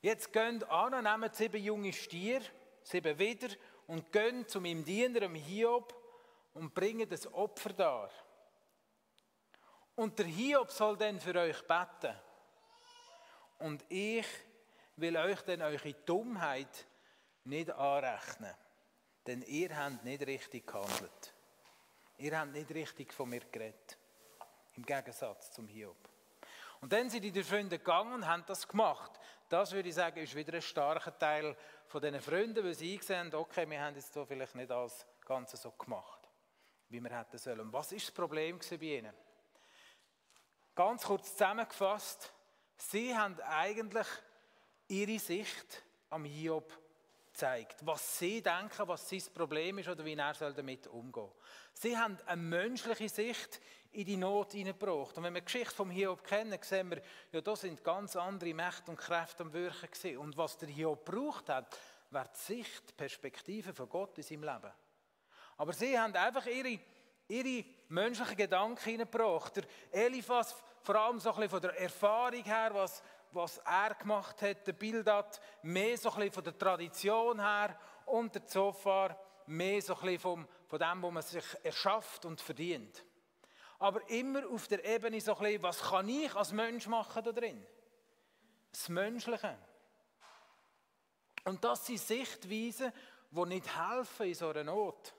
[0.00, 2.42] Jetzt gehen an, nehmt sieben junge Stier,
[2.84, 3.48] sieben wieder,
[3.86, 6.03] und gehen zu meinem Diener, dem Hiob,
[6.54, 8.10] und bringen das Opfer dar.
[9.96, 12.16] Und der Hiob soll dann für euch beten.
[13.58, 14.26] Und ich
[14.96, 16.86] will euch dann eure Dummheit
[17.44, 18.54] nicht anrechnen.
[19.26, 21.34] Denn ihr habt nicht richtig gehandelt.
[22.18, 23.98] Ihr habt nicht richtig von mir geredet.
[24.74, 25.96] Im Gegensatz zum Hiob.
[26.80, 29.12] Und dann sind die Freunde gegangen und haben das gemacht.
[29.48, 33.32] Das würde ich sagen, ist wieder ein starker Teil von diesen Freunden, weil sie gesehen
[33.32, 36.13] haben, okay, wir haben jetzt vielleicht nicht alles Ganze so gemacht
[36.94, 37.72] wie wir hätten sollen.
[37.72, 39.12] Was ist das Problem bei ihnen?
[40.74, 42.32] Ganz kurz zusammengefasst,
[42.76, 44.06] sie haben eigentlich
[44.88, 46.72] ihre Sicht am Hiob
[47.26, 51.32] gezeigt, was sie denken, was sein Problem ist oder wie er damit umgehen soll.
[51.72, 55.16] Sie haben eine menschliche Sicht in die Not hineingebracht.
[55.16, 57.02] Und wenn wir die Geschichte vom Hiob kennen, sehen wir,
[57.32, 60.18] ja, da sind ganz andere Mächte und Kräfte am Wirken gewesen.
[60.18, 61.76] Und was der Hiob braucht hat,
[62.10, 64.72] war die Sicht, die Perspektive von Gott in seinem Leben.
[65.56, 66.78] Aber sie haben einfach ihre,
[67.28, 69.56] ihre menschlichen Gedanken hineingebracht.
[69.56, 74.42] Der Eliphas, vor allem so ein bisschen von der Erfahrung her, was, was er gemacht
[74.42, 79.80] hat, der Bildhat mehr so ein bisschen von der Tradition her und der Zofar mehr
[79.82, 83.04] so ein bisschen vom, von dem, was man sich erschafft und verdient.
[83.78, 87.32] Aber immer auf der Ebene so ein bisschen, was kann ich als Mensch machen da
[87.32, 87.66] drin?
[88.72, 89.58] Das Menschliche.
[91.44, 92.92] Und das sind Sichtweisen,
[93.30, 95.14] die nicht helfen in so einer Not.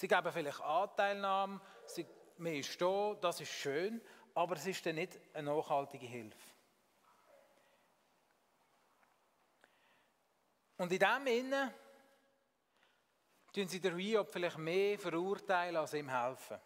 [0.00, 2.06] Sie geben vielleicht Anteilnahme, sie,
[2.38, 4.00] man ist da, das ist schön,
[4.34, 6.38] aber es ist dann nicht eine nachhaltige Hilfe.
[10.78, 11.74] Und in dem Innen
[13.52, 16.58] tun sie der Hiob vielleicht mehr verurteilen, als ihm helfen.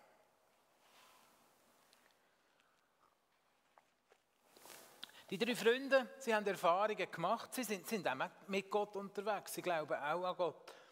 [5.29, 9.63] Die drei Freunde, sie haben Erfahrungen gemacht, sie sind, sind auch mit Gott unterwegs, sie
[9.63, 10.84] glauben auch an Gott.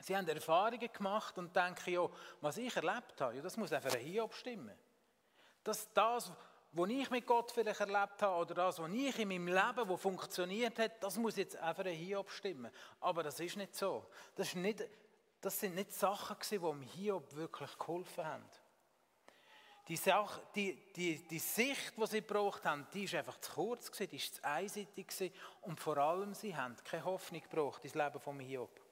[0.00, 2.08] Sie haben Erfahrungen gemacht und denken, ja,
[2.40, 4.76] was ich erlebt habe, ja, das muss einfach ein Hiob stimmen.
[5.64, 6.30] Dass das,
[6.72, 9.96] was ich mit Gott vielleicht erlebt habe oder das, was ich in meinem Leben, wo
[9.96, 12.70] funktioniert hat, das muss jetzt einfach ein Hiob stimmen.
[13.00, 14.06] Aber das ist nicht so.
[14.34, 14.84] Das, ist nicht,
[15.40, 18.44] das sind nicht Sachen, die dem Hiob wirklich geholfen haben.
[19.88, 23.90] Die, Sache, die, die, die Sicht, die sie gebraucht haben, die ist einfach zu kurz,
[23.92, 28.38] die ist zu einseitig und vor allem, sie haben keine Hoffnung gebraucht ins Leben von
[28.40, 28.85] Hiob.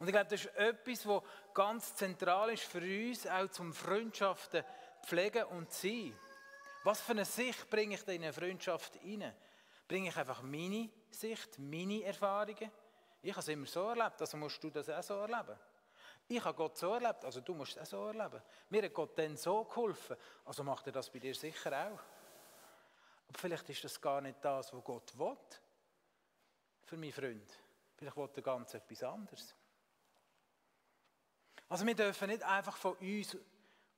[0.00, 4.64] Und ich glaube, das ist etwas, was ganz zentral ist für uns, auch zum Freundschaften
[5.04, 6.16] pflegen und sein.
[6.84, 9.34] Was für eine Sicht bringe ich in eine Freundschaft rein?
[9.86, 12.70] Bringe ich einfach meine Sicht, meine Erfahrungen?
[13.20, 15.58] Ich habe es immer so erlebt, also musst du das auch so erleben.
[16.26, 18.40] Ich habe Gott so erlebt, also du musst es auch so erleben.
[18.70, 22.00] Mir hat Gott dann so geholfen, also macht er das bei dir sicher auch.
[23.28, 25.36] Aber vielleicht ist das gar nicht das, was Gott will
[26.84, 27.52] für meinen Freund.
[27.96, 29.54] Vielleicht will er ganz etwas anderes.
[31.70, 33.38] Also wir dürfen nicht einfach von uns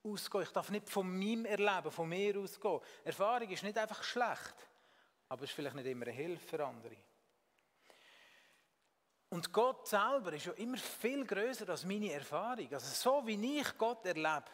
[0.04, 0.44] ausgehen.
[0.44, 2.80] Ich darf nicht von meinem Erleben, von mir ausgehen.
[3.02, 4.54] Erfahrung ist nicht einfach schlecht,
[5.30, 6.96] aber es ist vielleicht nicht immer eine Hilfe für andere.
[9.30, 12.68] Und Gott selber ist ja immer viel größer als meine Erfahrung.
[12.70, 12.86] Also
[13.20, 14.44] so wie ich Gott erlebe,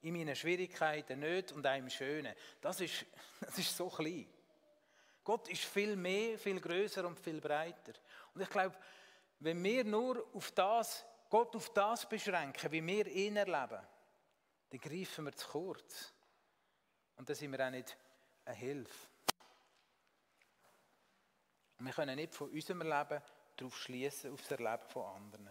[0.00, 3.04] in meinen Schwierigkeiten, nicht und einem Schönen, das ist,
[3.40, 4.26] das ist so klein.
[5.22, 7.92] Gott ist viel mehr, viel größer und viel breiter.
[8.32, 8.74] Und ich glaube,
[9.40, 13.86] wenn wir nur auf das, Gott auf das beschränken, wie wir ihn erleben,
[14.70, 16.12] dann greifen wir zu kurz.
[17.16, 17.96] Und dann sind wir auch nicht
[18.44, 19.08] eine Hilfe.
[21.78, 23.22] Wir können nicht von unserem Leben
[23.56, 25.50] darauf schließen, auf das Erleben von anderen.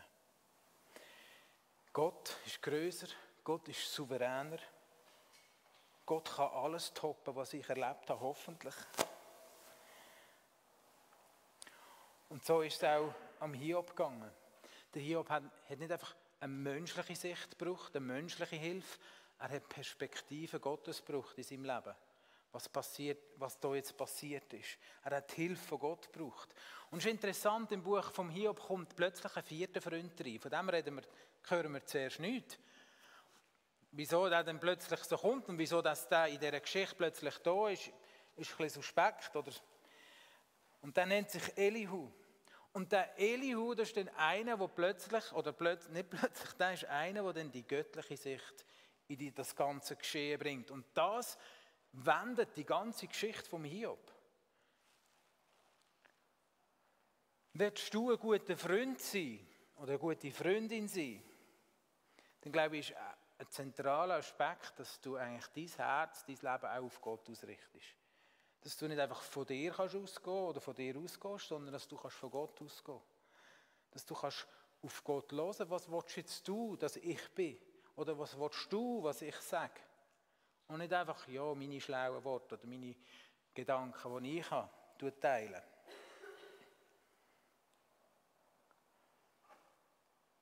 [1.94, 3.08] Gott ist größer,
[3.44, 4.60] Gott ist souveräner.
[6.06, 8.76] Gott kann alles toppen, was ich erlebt habe, hoffentlich.
[12.30, 14.32] Und so ist es auch am Hiob gegangen.
[14.94, 19.00] Der Hiob hat, nicht einfach eine menschliche Sicht gebraucht, eine menschliche Hilfe,
[19.40, 21.96] er hat Perspektive Gottes gebraucht in seinem Leben
[22.52, 24.78] was, passiert, was da jetzt passiert ist.
[25.04, 26.54] Er hat die Hilfe von Gott gebraucht.
[26.90, 30.40] Und es ist interessant, im Buch vom Hiob kommt plötzlich ein vierter Freund rein.
[30.40, 31.04] Von dem reden wir,
[31.48, 32.58] hören wir zuerst nichts.
[33.92, 37.70] Wieso der dann plötzlich so kommt und wieso dass der in dieser Geschichte plötzlich da
[37.70, 37.92] ist,
[38.36, 39.36] ist ein bisschen suspekt.
[39.36, 39.52] Oder?
[40.82, 42.12] Und der nennt sich Elihu.
[42.72, 46.86] Und der Elihu, das ist dann einer, der plötzlich, oder plötzlich, nicht plötzlich, der ist
[46.86, 48.66] einer, der dann die göttliche Sicht
[49.08, 50.72] in das ganze Geschehen bringt.
[50.72, 51.38] Und das
[51.92, 54.14] wendet die ganze Geschichte vom Hiob.
[57.54, 59.46] Willst du ein guter Freund sein
[59.78, 61.24] oder eine gute Freundin sein,
[62.42, 62.98] dann glaube ich, ist
[63.40, 67.99] ein zentraler Aspekt, dass du eigentlich dein Herz, dein Leben auch auf Gott ausrichtest.
[68.62, 71.98] Dass du nicht einfach von dir kannst ausgehen oder von dir ausgehst, sondern dass du
[71.98, 73.00] kannst von Gott ausgehen.
[73.92, 74.48] Dass du kannst
[74.82, 77.58] auf Gott hören, was willst jetzt du, dass ich bin?
[77.96, 79.82] Oder was willst du, was ich sage?
[80.68, 82.96] Und nicht einfach, ja, meine schlauen Worte oder meine
[83.54, 85.62] Gedanken, die ich habe, teilen.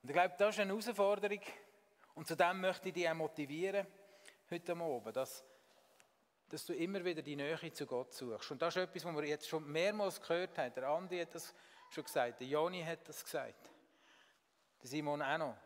[0.02, 1.42] Und ich glaube, das ist eine Herausforderung.
[2.16, 3.86] Und zu dem möchte ich dich auch motivieren,
[4.50, 5.44] heute Abend, dass,
[6.50, 8.52] dass du immer wieder die Nähe zu Gott suchst.
[8.52, 10.74] Und das ist etwas, was wir jetzt schon mehrmals gehört haben.
[10.74, 11.54] Der Andi hat das
[11.90, 13.70] schon gesagt, der Joni hat das gesagt,
[14.82, 15.58] der Simon auch noch.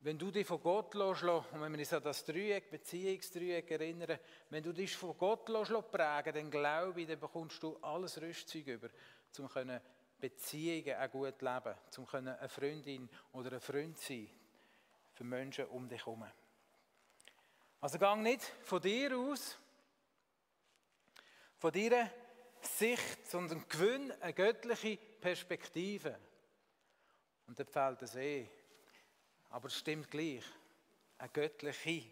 [0.00, 4.18] Wenn du dich von Gott lässt, und wenn wir uns an das Dreieck, Beziehungsdreieck erinnern,
[4.50, 8.66] wenn du dich von Gott lässt, prägen dann glaube ich, dann bekommst du alles Rüstzeug
[8.66, 8.88] über,
[9.38, 9.80] um
[10.20, 14.28] Beziehungen auch gut leben, um eine Freundin oder ein Freund sein
[15.12, 16.24] für Menschen um dich herum.
[17.84, 19.58] Also gang nicht von dir aus,
[21.58, 22.10] von deiner
[22.62, 26.18] Sicht, sondern gewinn eine göttliche Perspektive.
[27.46, 28.48] Und dann fällt es eh
[29.50, 30.42] aber es stimmt gleich.
[31.18, 32.04] Eine göttliche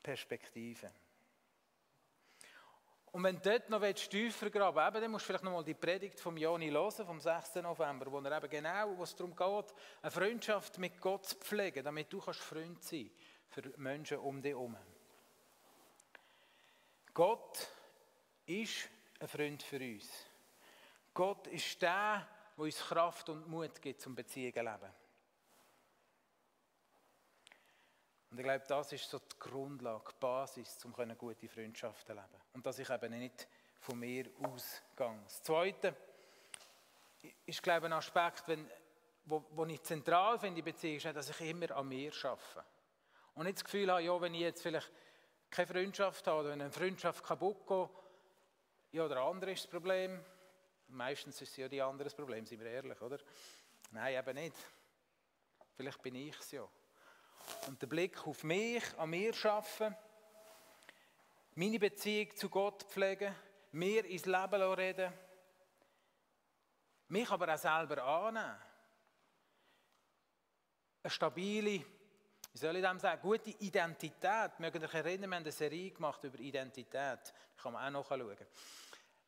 [0.00, 0.92] Perspektive.
[3.10, 5.74] Und wenn du dort noch tiefer graben willst, dann musst du vielleicht noch mal die
[5.74, 7.56] Predigt vom Joni hören, vom 6.
[7.56, 11.82] November, wo er eben genau, wo es darum geht, eine Freundschaft mit Gott zu pflegen,
[11.82, 13.10] damit du kannst Freund sein
[13.50, 14.76] für Menschen um dich herum.
[17.12, 17.68] Gott
[18.46, 18.88] ist
[19.18, 20.08] ein Freund für uns.
[21.12, 22.26] Gott ist der,
[22.56, 24.92] der uns Kraft und Mut gibt zum Beziehungen leben.
[28.30, 32.42] Und ich glaube, das ist so die Grundlage, die Basis, um gute Freundschaften zu leben.
[32.52, 33.48] Und dass ich eben nicht
[33.80, 35.20] von mir ausgehe.
[35.24, 35.96] Das Zweite
[37.44, 38.44] ist, glaube ich, ein Aspekt,
[39.24, 42.64] wo ich zentral finde in Beziehung, ist, dass ich immer an mir arbeite.
[43.34, 44.90] Und nicht das Gefühl habe, ja, wenn ich jetzt vielleicht
[45.50, 47.88] keine Freundschaft habe oder wenn eine Freundschaft kaputt geht,
[48.92, 50.24] ja, der andere ist das Problem.
[50.88, 53.18] Meistens ist es ja die andere das Problem, sind wir ehrlich, oder?
[53.92, 54.56] Nein, eben nicht.
[55.76, 56.68] Vielleicht bin ich es ja
[57.66, 59.94] und den Blick auf mich, an mir schaffen,
[61.54, 63.34] meine Beziehung zu Gott pflegen,
[63.72, 65.12] mir ins Leben reden,
[67.08, 68.56] mich aber auch selber annehmen.
[71.02, 71.84] Eine stabile,
[72.52, 74.58] wie soll ich das sagen, gute Identität.
[74.58, 77.32] Mögen euch erinnern, wir haben eine Serie gemacht über Identität.
[77.62, 78.36] Kann man auch nachschauen.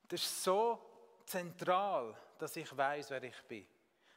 [0.08, 0.80] Das ist so
[1.24, 3.66] zentral, dass ich weiß, wer ich bin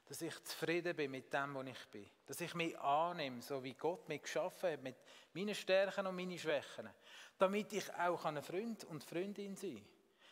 [0.08, 2.06] dass ich zufrieden bin mit dem, wo ich bin.
[2.26, 4.96] Dass ich mich annehme, so wie Gott mich geschaffen hat, mit
[5.34, 6.90] meinen Stärken und meinen Schwächen.
[7.38, 9.86] Damit ich auch ein Freund und Freundin sein kann.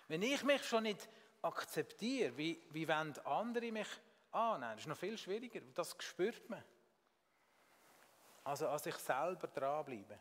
[0.09, 1.09] Wenn ich mich schon nicht
[1.41, 3.87] akzeptiere, wie, wie wollen andere mich
[4.31, 4.73] annehmen?
[4.73, 5.61] Das ist noch viel schwieriger.
[5.73, 6.63] Das spürt man.
[8.43, 10.19] Also an sich selber dranbleiben.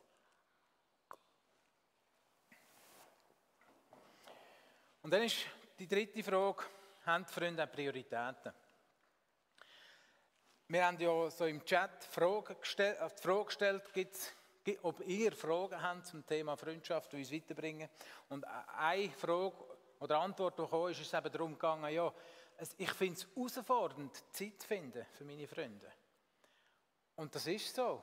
[5.02, 5.38] Und dann ist
[5.78, 6.62] die dritte Frage,
[7.04, 8.52] haben die Freunde Prioritäten?
[10.68, 13.82] Wir haben ja so im Chat Fragen gestellt, äh, die Frage gestellt,
[14.82, 17.88] ob ihr Fragen habt zum Thema Freundschaft, die uns weiterbringen.
[18.28, 19.56] Und eine Frage
[19.98, 22.12] oder Antwort, die kam, ist, ist eben darum gegangen, ja,
[22.78, 25.92] ich finde es herausfordernd, Zeit zu finden für meine Freunde.
[27.16, 28.02] Und das ist so.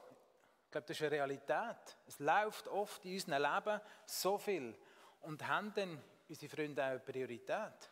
[0.69, 1.97] Ich glaube, das ist eine Realität.
[2.05, 4.77] Es läuft oft in unserem Leben so viel.
[5.21, 7.89] Und haben dann unsere Freunde auch eine Priorität?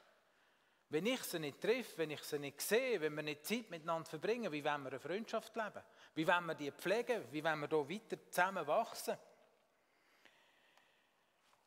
[0.90, 4.08] Wenn ich sie nicht treffe, wenn ich sie nicht sehe, wenn wir nicht Zeit miteinander
[4.08, 5.82] verbringen, wie wollen wir eine Freundschaft leben?
[6.14, 7.26] Wie wollen wir die pflegen?
[7.32, 9.18] Wie wollen wir hier weiter zusammen wachsen?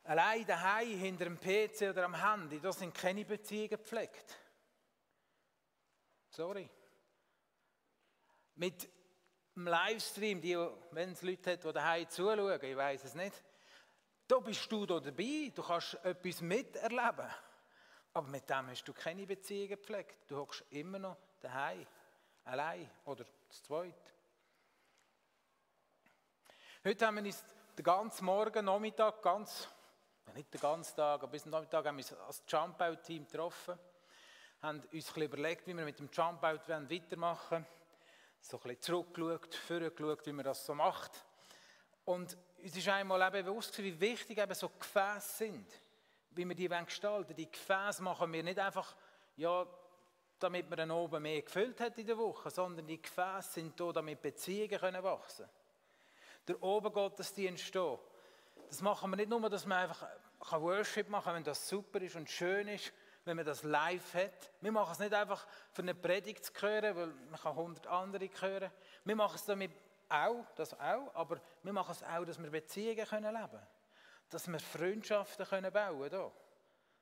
[0.03, 4.39] Allein daheim hinter dem PC oder am Handy, da sind keine Beziehungen gepflegt.
[6.29, 6.69] Sorry.
[8.55, 8.89] Mit
[9.55, 10.57] dem Livestream, die,
[10.91, 13.43] wenn es Leute hat, die daheim zuschauen, ich weiß es nicht,
[14.27, 17.29] da bist du da dabei, du kannst etwas miterleben.
[18.13, 20.29] Aber mit dem hast du keine Beziehungen gepflegt.
[20.29, 21.85] Du hockst immer noch daheim,
[22.45, 24.13] allein oder zu zweit.
[26.83, 27.43] Heute haben wir uns
[27.77, 29.67] den ganzen Morgen, Nachmittag, ganz,
[30.33, 33.77] nicht den ganzen Tag, aber bis zum Nachmittag haben wir uns als Jump-Out-Team getroffen,
[34.61, 37.80] haben uns ein überlegt, wie wir mit dem Jump-Out weitermachen wollen.
[38.41, 41.11] So ein bisschen zurückgeschaut, vorgeschaut, wie man das so macht.
[42.05, 45.67] Und uns ist einmal eben bewusst, wie wichtig eben so Gefäße sind
[46.31, 47.35] wie wir die gestalten wollen.
[47.35, 48.95] Die Gefäße machen wir nicht einfach,
[49.35, 49.65] ja,
[50.39, 53.91] damit man dann oben mehr gefüllt hat in der Woche, sondern die Gefäße sind da,
[53.91, 55.47] damit Beziehungen können wachsen.
[56.47, 57.99] Der Obergottesdienst hier,
[58.67, 60.07] das machen wir nicht nur, dass man einfach
[60.51, 62.91] Worship machen kann, wenn das super ist und schön ist,
[63.25, 64.51] wenn man das live hat.
[64.61, 68.29] Wir machen es nicht einfach für eine Predigt zu hören, weil man kann hundert andere
[68.39, 68.71] hören.
[69.03, 69.71] Wir machen es damit
[70.09, 73.67] auch, das auch, aber wir machen es auch, dass wir Beziehungen leben können
[74.31, 76.31] dass wir Freundschaften können bauen können.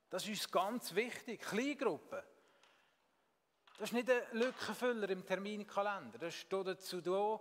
[0.09, 1.41] Das ist uns ganz wichtig.
[1.41, 2.23] Kleingruppen.
[3.77, 6.17] Das ist nicht ein Lückenfüller im Terminkalender.
[6.17, 7.39] Das ist dazu da,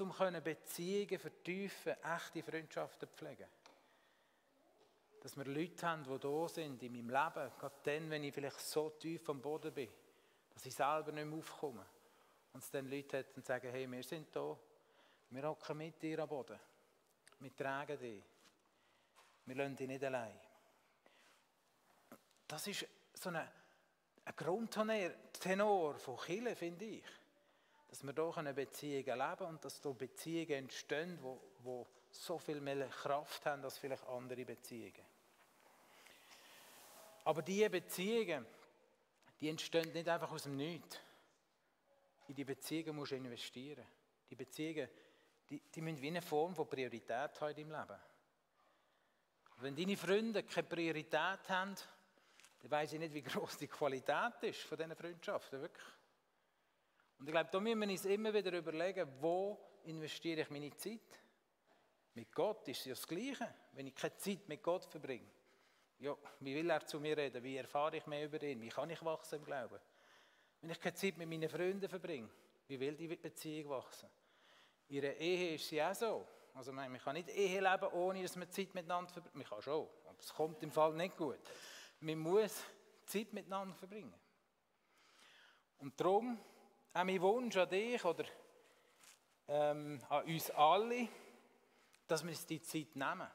[0.00, 0.14] um
[0.44, 3.46] Beziehungen vertiefen, echte Freundschaften pflegen.
[5.20, 8.60] Dass wir Leute haben, die da sind in meinem Leben, gerade dann, wenn ich vielleicht
[8.60, 9.90] so tief am Boden bin,
[10.54, 11.84] dass ich selber nicht mehr aufkomme.
[12.52, 14.56] Und es dann Leute hat und sagen, hey, wir sind da,
[15.30, 16.58] wir hocken mit dir am Boden,
[17.38, 18.22] wir tragen dich.
[19.46, 20.38] Wir lassen dich nicht allein.
[22.46, 27.04] Das ist so ein, ein Grundtenor von Chile, finde ich.
[27.88, 32.60] Dass wir hier eine Beziehung leben und dass hier Beziehungen entstehen, die, die so viel
[32.60, 35.04] mehr Kraft haben als vielleicht andere Beziehungen.
[37.24, 38.46] Aber diese Beziehungen,
[39.40, 40.98] die entstehen nicht einfach aus dem Nichts.
[42.28, 43.86] In die Beziehungen musst du investieren.
[44.28, 44.88] Die Beziehungen,
[45.48, 48.00] die, die müssen wie eine Form von Priorität haben in deinem Leben.
[49.58, 51.74] Wenn deine Freunde keine Priorität haben,
[52.62, 55.86] dann weiß ich nicht, wie groß die Qualität ist von diesen Freundschaften, wirklich.
[57.18, 61.00] Und ich glaube, da müssen wir uns immer wieder überlegen, wo investiere ich meine Zeit?
[62.14, 63.54] Mit Gott ist es ja das Gleiche.
[63.72, 65.30] Wenn ich keine Zeit mit Gott verbringe,
[66.00, 67.42] Ja, wie will er zu mir reden?
[67.42, 68.60] Wie erfahre ich mehr über ihn?
[68.62, 69.78] Wie kann ich wachsen im Glauben?
[70.60, 72.28] Wenn ich keine Zeit mit meinen Freunden verbringe,
[72.68, 74.08] wie will die Beziehung wachsen?
[74.88, 76.26] Ihre Ehe ist sie auch so.
[76.54, 79.36] Also man kann nicht Ehe leben, ohne dass man Zeit miteinander verbringt.
[79.36, 81.38] Man kann schon, aber es kommt im Fall nicht gut.
[82.00, 82.64] Man muss
[83.04, 84.14] Zeit miteinander verbringen.
[85.78, 86.38] Und darum
[86.92, 88.24] auch mein Wunsch an dich oder
[89.48, 91.08] ähm, an uns alle,
[92.10, 93.30] dass wir uns die Zeit nehmen.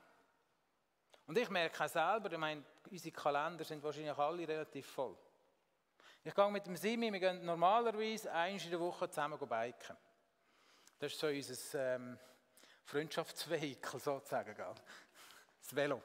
[1.28, 5.18] Und ich merke auch selber, ich meine, unsere Kalender sind wahrscheinlich alle relativ voll.
[6.24, 9.96] Ich gehe mit dem Simi, wir gehen normalerweise einmal in der Woche zusammen biken.
[11.00, 12.18] Das ist so unser ähm,
[12.84, 14.56] Freundschaftsvehikel sozusagen.
[14.56, 14.76] Gell?
[15.60, 16.02] Das Velo.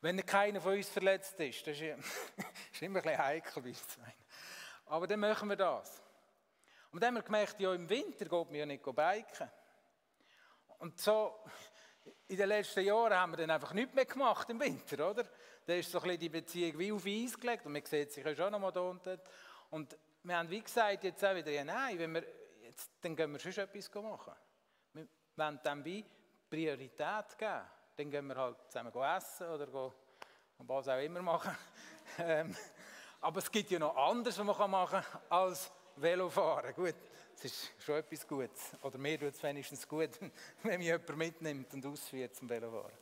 [0.00, 1.82] Wenn keiner von uns verletzt ist, das ist,
[2.72, 3.98] ist immer ein bisschen heikel bei uns.
[4.86, 6.02] Aber dann machen wir das.
[6.90, 9.50] Und dann haben wir gemerkt, ja, im Winter geht man ja nicht biken.
[10.78, 11.34] Und so,
[12.28, 15.24] in den letzten Jahren haben wir dann einfach nichts mehr gemacht im Winter, oder?
[15.66, 18.24] Da ist so ein bisschen die Beziehung wie auf Eis gelegt und man sieht sich
[18.24, 19.20] ja schon noch mal da unten.
[19.70, 22.24] Und wir haben wie gesagt jetzt auch wieder, ja nein, wenn wir,
[22.62, 24.32] jetzt, dann gehen wir schon etwas machen.
[24.92, 26.04] Wir wollen dann wie
[26.48, 27.62] Priorität geben.
[27.96, 29.92] Dann gehen wir halt zusammen essen oder go,
[30.58, 31.56] was auch immer machen.
[32.20, 32.56] Ähm,
[33.20, 36.74] aber es gibt ja noch anderes, was man machen kann, als Velofahren.
[36.74, 36.94] Gut,
[37.42, 38.72] das ist schon etwas Gutes.
[38.82, 40.10] Oder mir tut es wenigstens gut,
[40.62, 42.92] wenn mich jemand mitnimmt und ausführt zum Velofahren.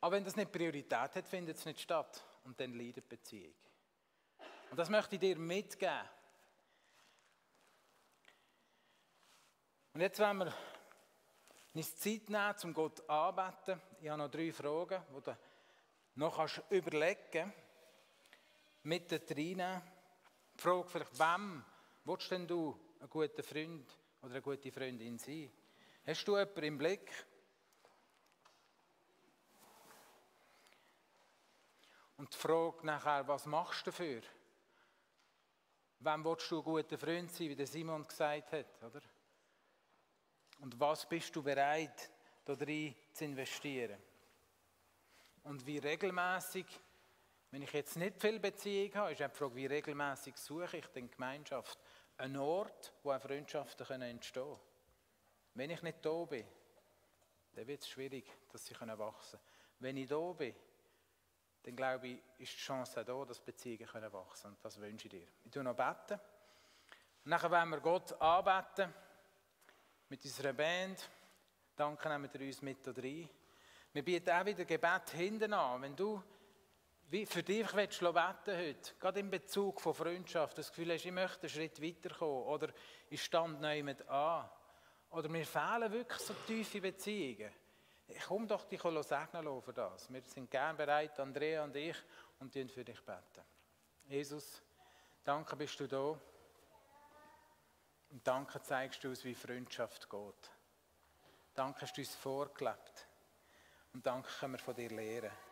[0.00, 2.22] Aber wenn das nicht Priorität hat, findet es nicht statt.
[2.44, 3.54] Und dann leidet die Beziehung.
[4.70, 6.08] Und das möchte ich dir mitgeben.
[9.94, 10.54] Und jetzt wollen wir
[11.74, 13.80] uns Zeit nehmen, um Gott anzubeten.
[14.00, 15.36] Ich habe noch drei Fragen, die du
[16.14, 17.56] noch überlegen kannst.
[18.84, 19.82] Mit reinnehmen.
[20.54, 21.64] Die Frage vielleicht, wem
[22.06, 23.90] willst denn du ein guter Freund
[24.22, 25.50] oder eine gute Freundin sein?
[26.06, 27.10] Hast du jemanden im Blick?
[32.16, 34.22] Und die Frage nachher, was machst du dafür?
[35.98, 39.02] Wem willst du ein guter Freund sein, wie der Simon gesagt hat, oder?
[40.60, 42.10] Und was bist du bereit,
[42.44, 44.00] darin zu investieren?
[45.42, 46.66] Und wie regelmäßig
[47.50, 51.10] wenn ich jetzt nicht viel Beziehung habe, ist die Frage, wie regelmäßig suche ich denn
[51.10, 51.78] Gemeinschaft?
[52.18, 54.58] Einen Ort, wo auch Freundschaften entstehen können.
[55.54, 56.46] Wenn ich nicht da bin,
[57.54, 59.42] dann wird es schwierig, dass sie wachsen können.
[59.78, 60.54] Wenn ich da bin,
[61.62, 64.54] dann glaube ich, ist die Chance auch da, dass Beziehungen wachsen können.
[64.54, 65.26] Und das wünsche ich dir.
[65.44, 66.20] Ich tue noch beten.
[67.24, 68.94] Und nachher wollen wir Gott anbeten
[70.08, 71.08] mit unserer Band.
[71.74, 73.28] Danke, nehmen wir uns mit da rein.
[73.92, 75.82] Wir bieten auch wieder Gebet hinten an.
[75.82, 76.22] Wenn du
[77.08, 81.04] wie für dich willst du beten heute, gerade in Bezug von Freundschaft, das Gefühl hast,
[81.04, 82.68] ich möchte einen Schritt weiterkommen oder
[83.08, 84.48] ich stand mit an
[85.10, 87.52] oder mir fehlen wirklich so tiefe Beziehungen.
[88.26, 90.12] Komm doch dich segnen für das.
[90.12, 91.96] Wir sind gern bereit, Andrea und ich,
[92.38, 93.44] und die für dich beten.
[94.06, 94.62] Jesus,
[95.24, 96.18] danke bist du da.
[98.10, 100.50] Und danke zeigst du uns, wie Freundschaft geht.
[101.54, 103.08] Danke hast du uns vorgelebt.
[103.92, 105.45] Und danke können wir von dir lernen.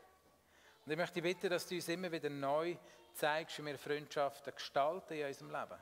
[0.84, 2.76] Und ich möchte bitten, dass du uns immer wieder neu
[3.14, 5.80] zeigst, wie wir Freundschaften gestalten in unserem Leben.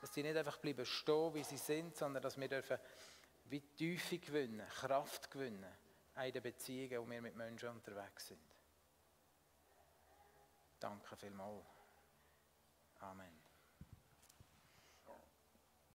[0.00, 2.78] Dass sie nicht einfach bleiben stehen, wie sie sind, sondern dass wir dürfen
[3.46, 5.66] wie Tiefe gewinnen, Kraft gewinnen
[6.24, 8.40] in den Beziehungen, wo wir mit Menschen unterwegs sind.
[10.80, 11.64] Danke vielmals.
[13.00, 13.37] Amen.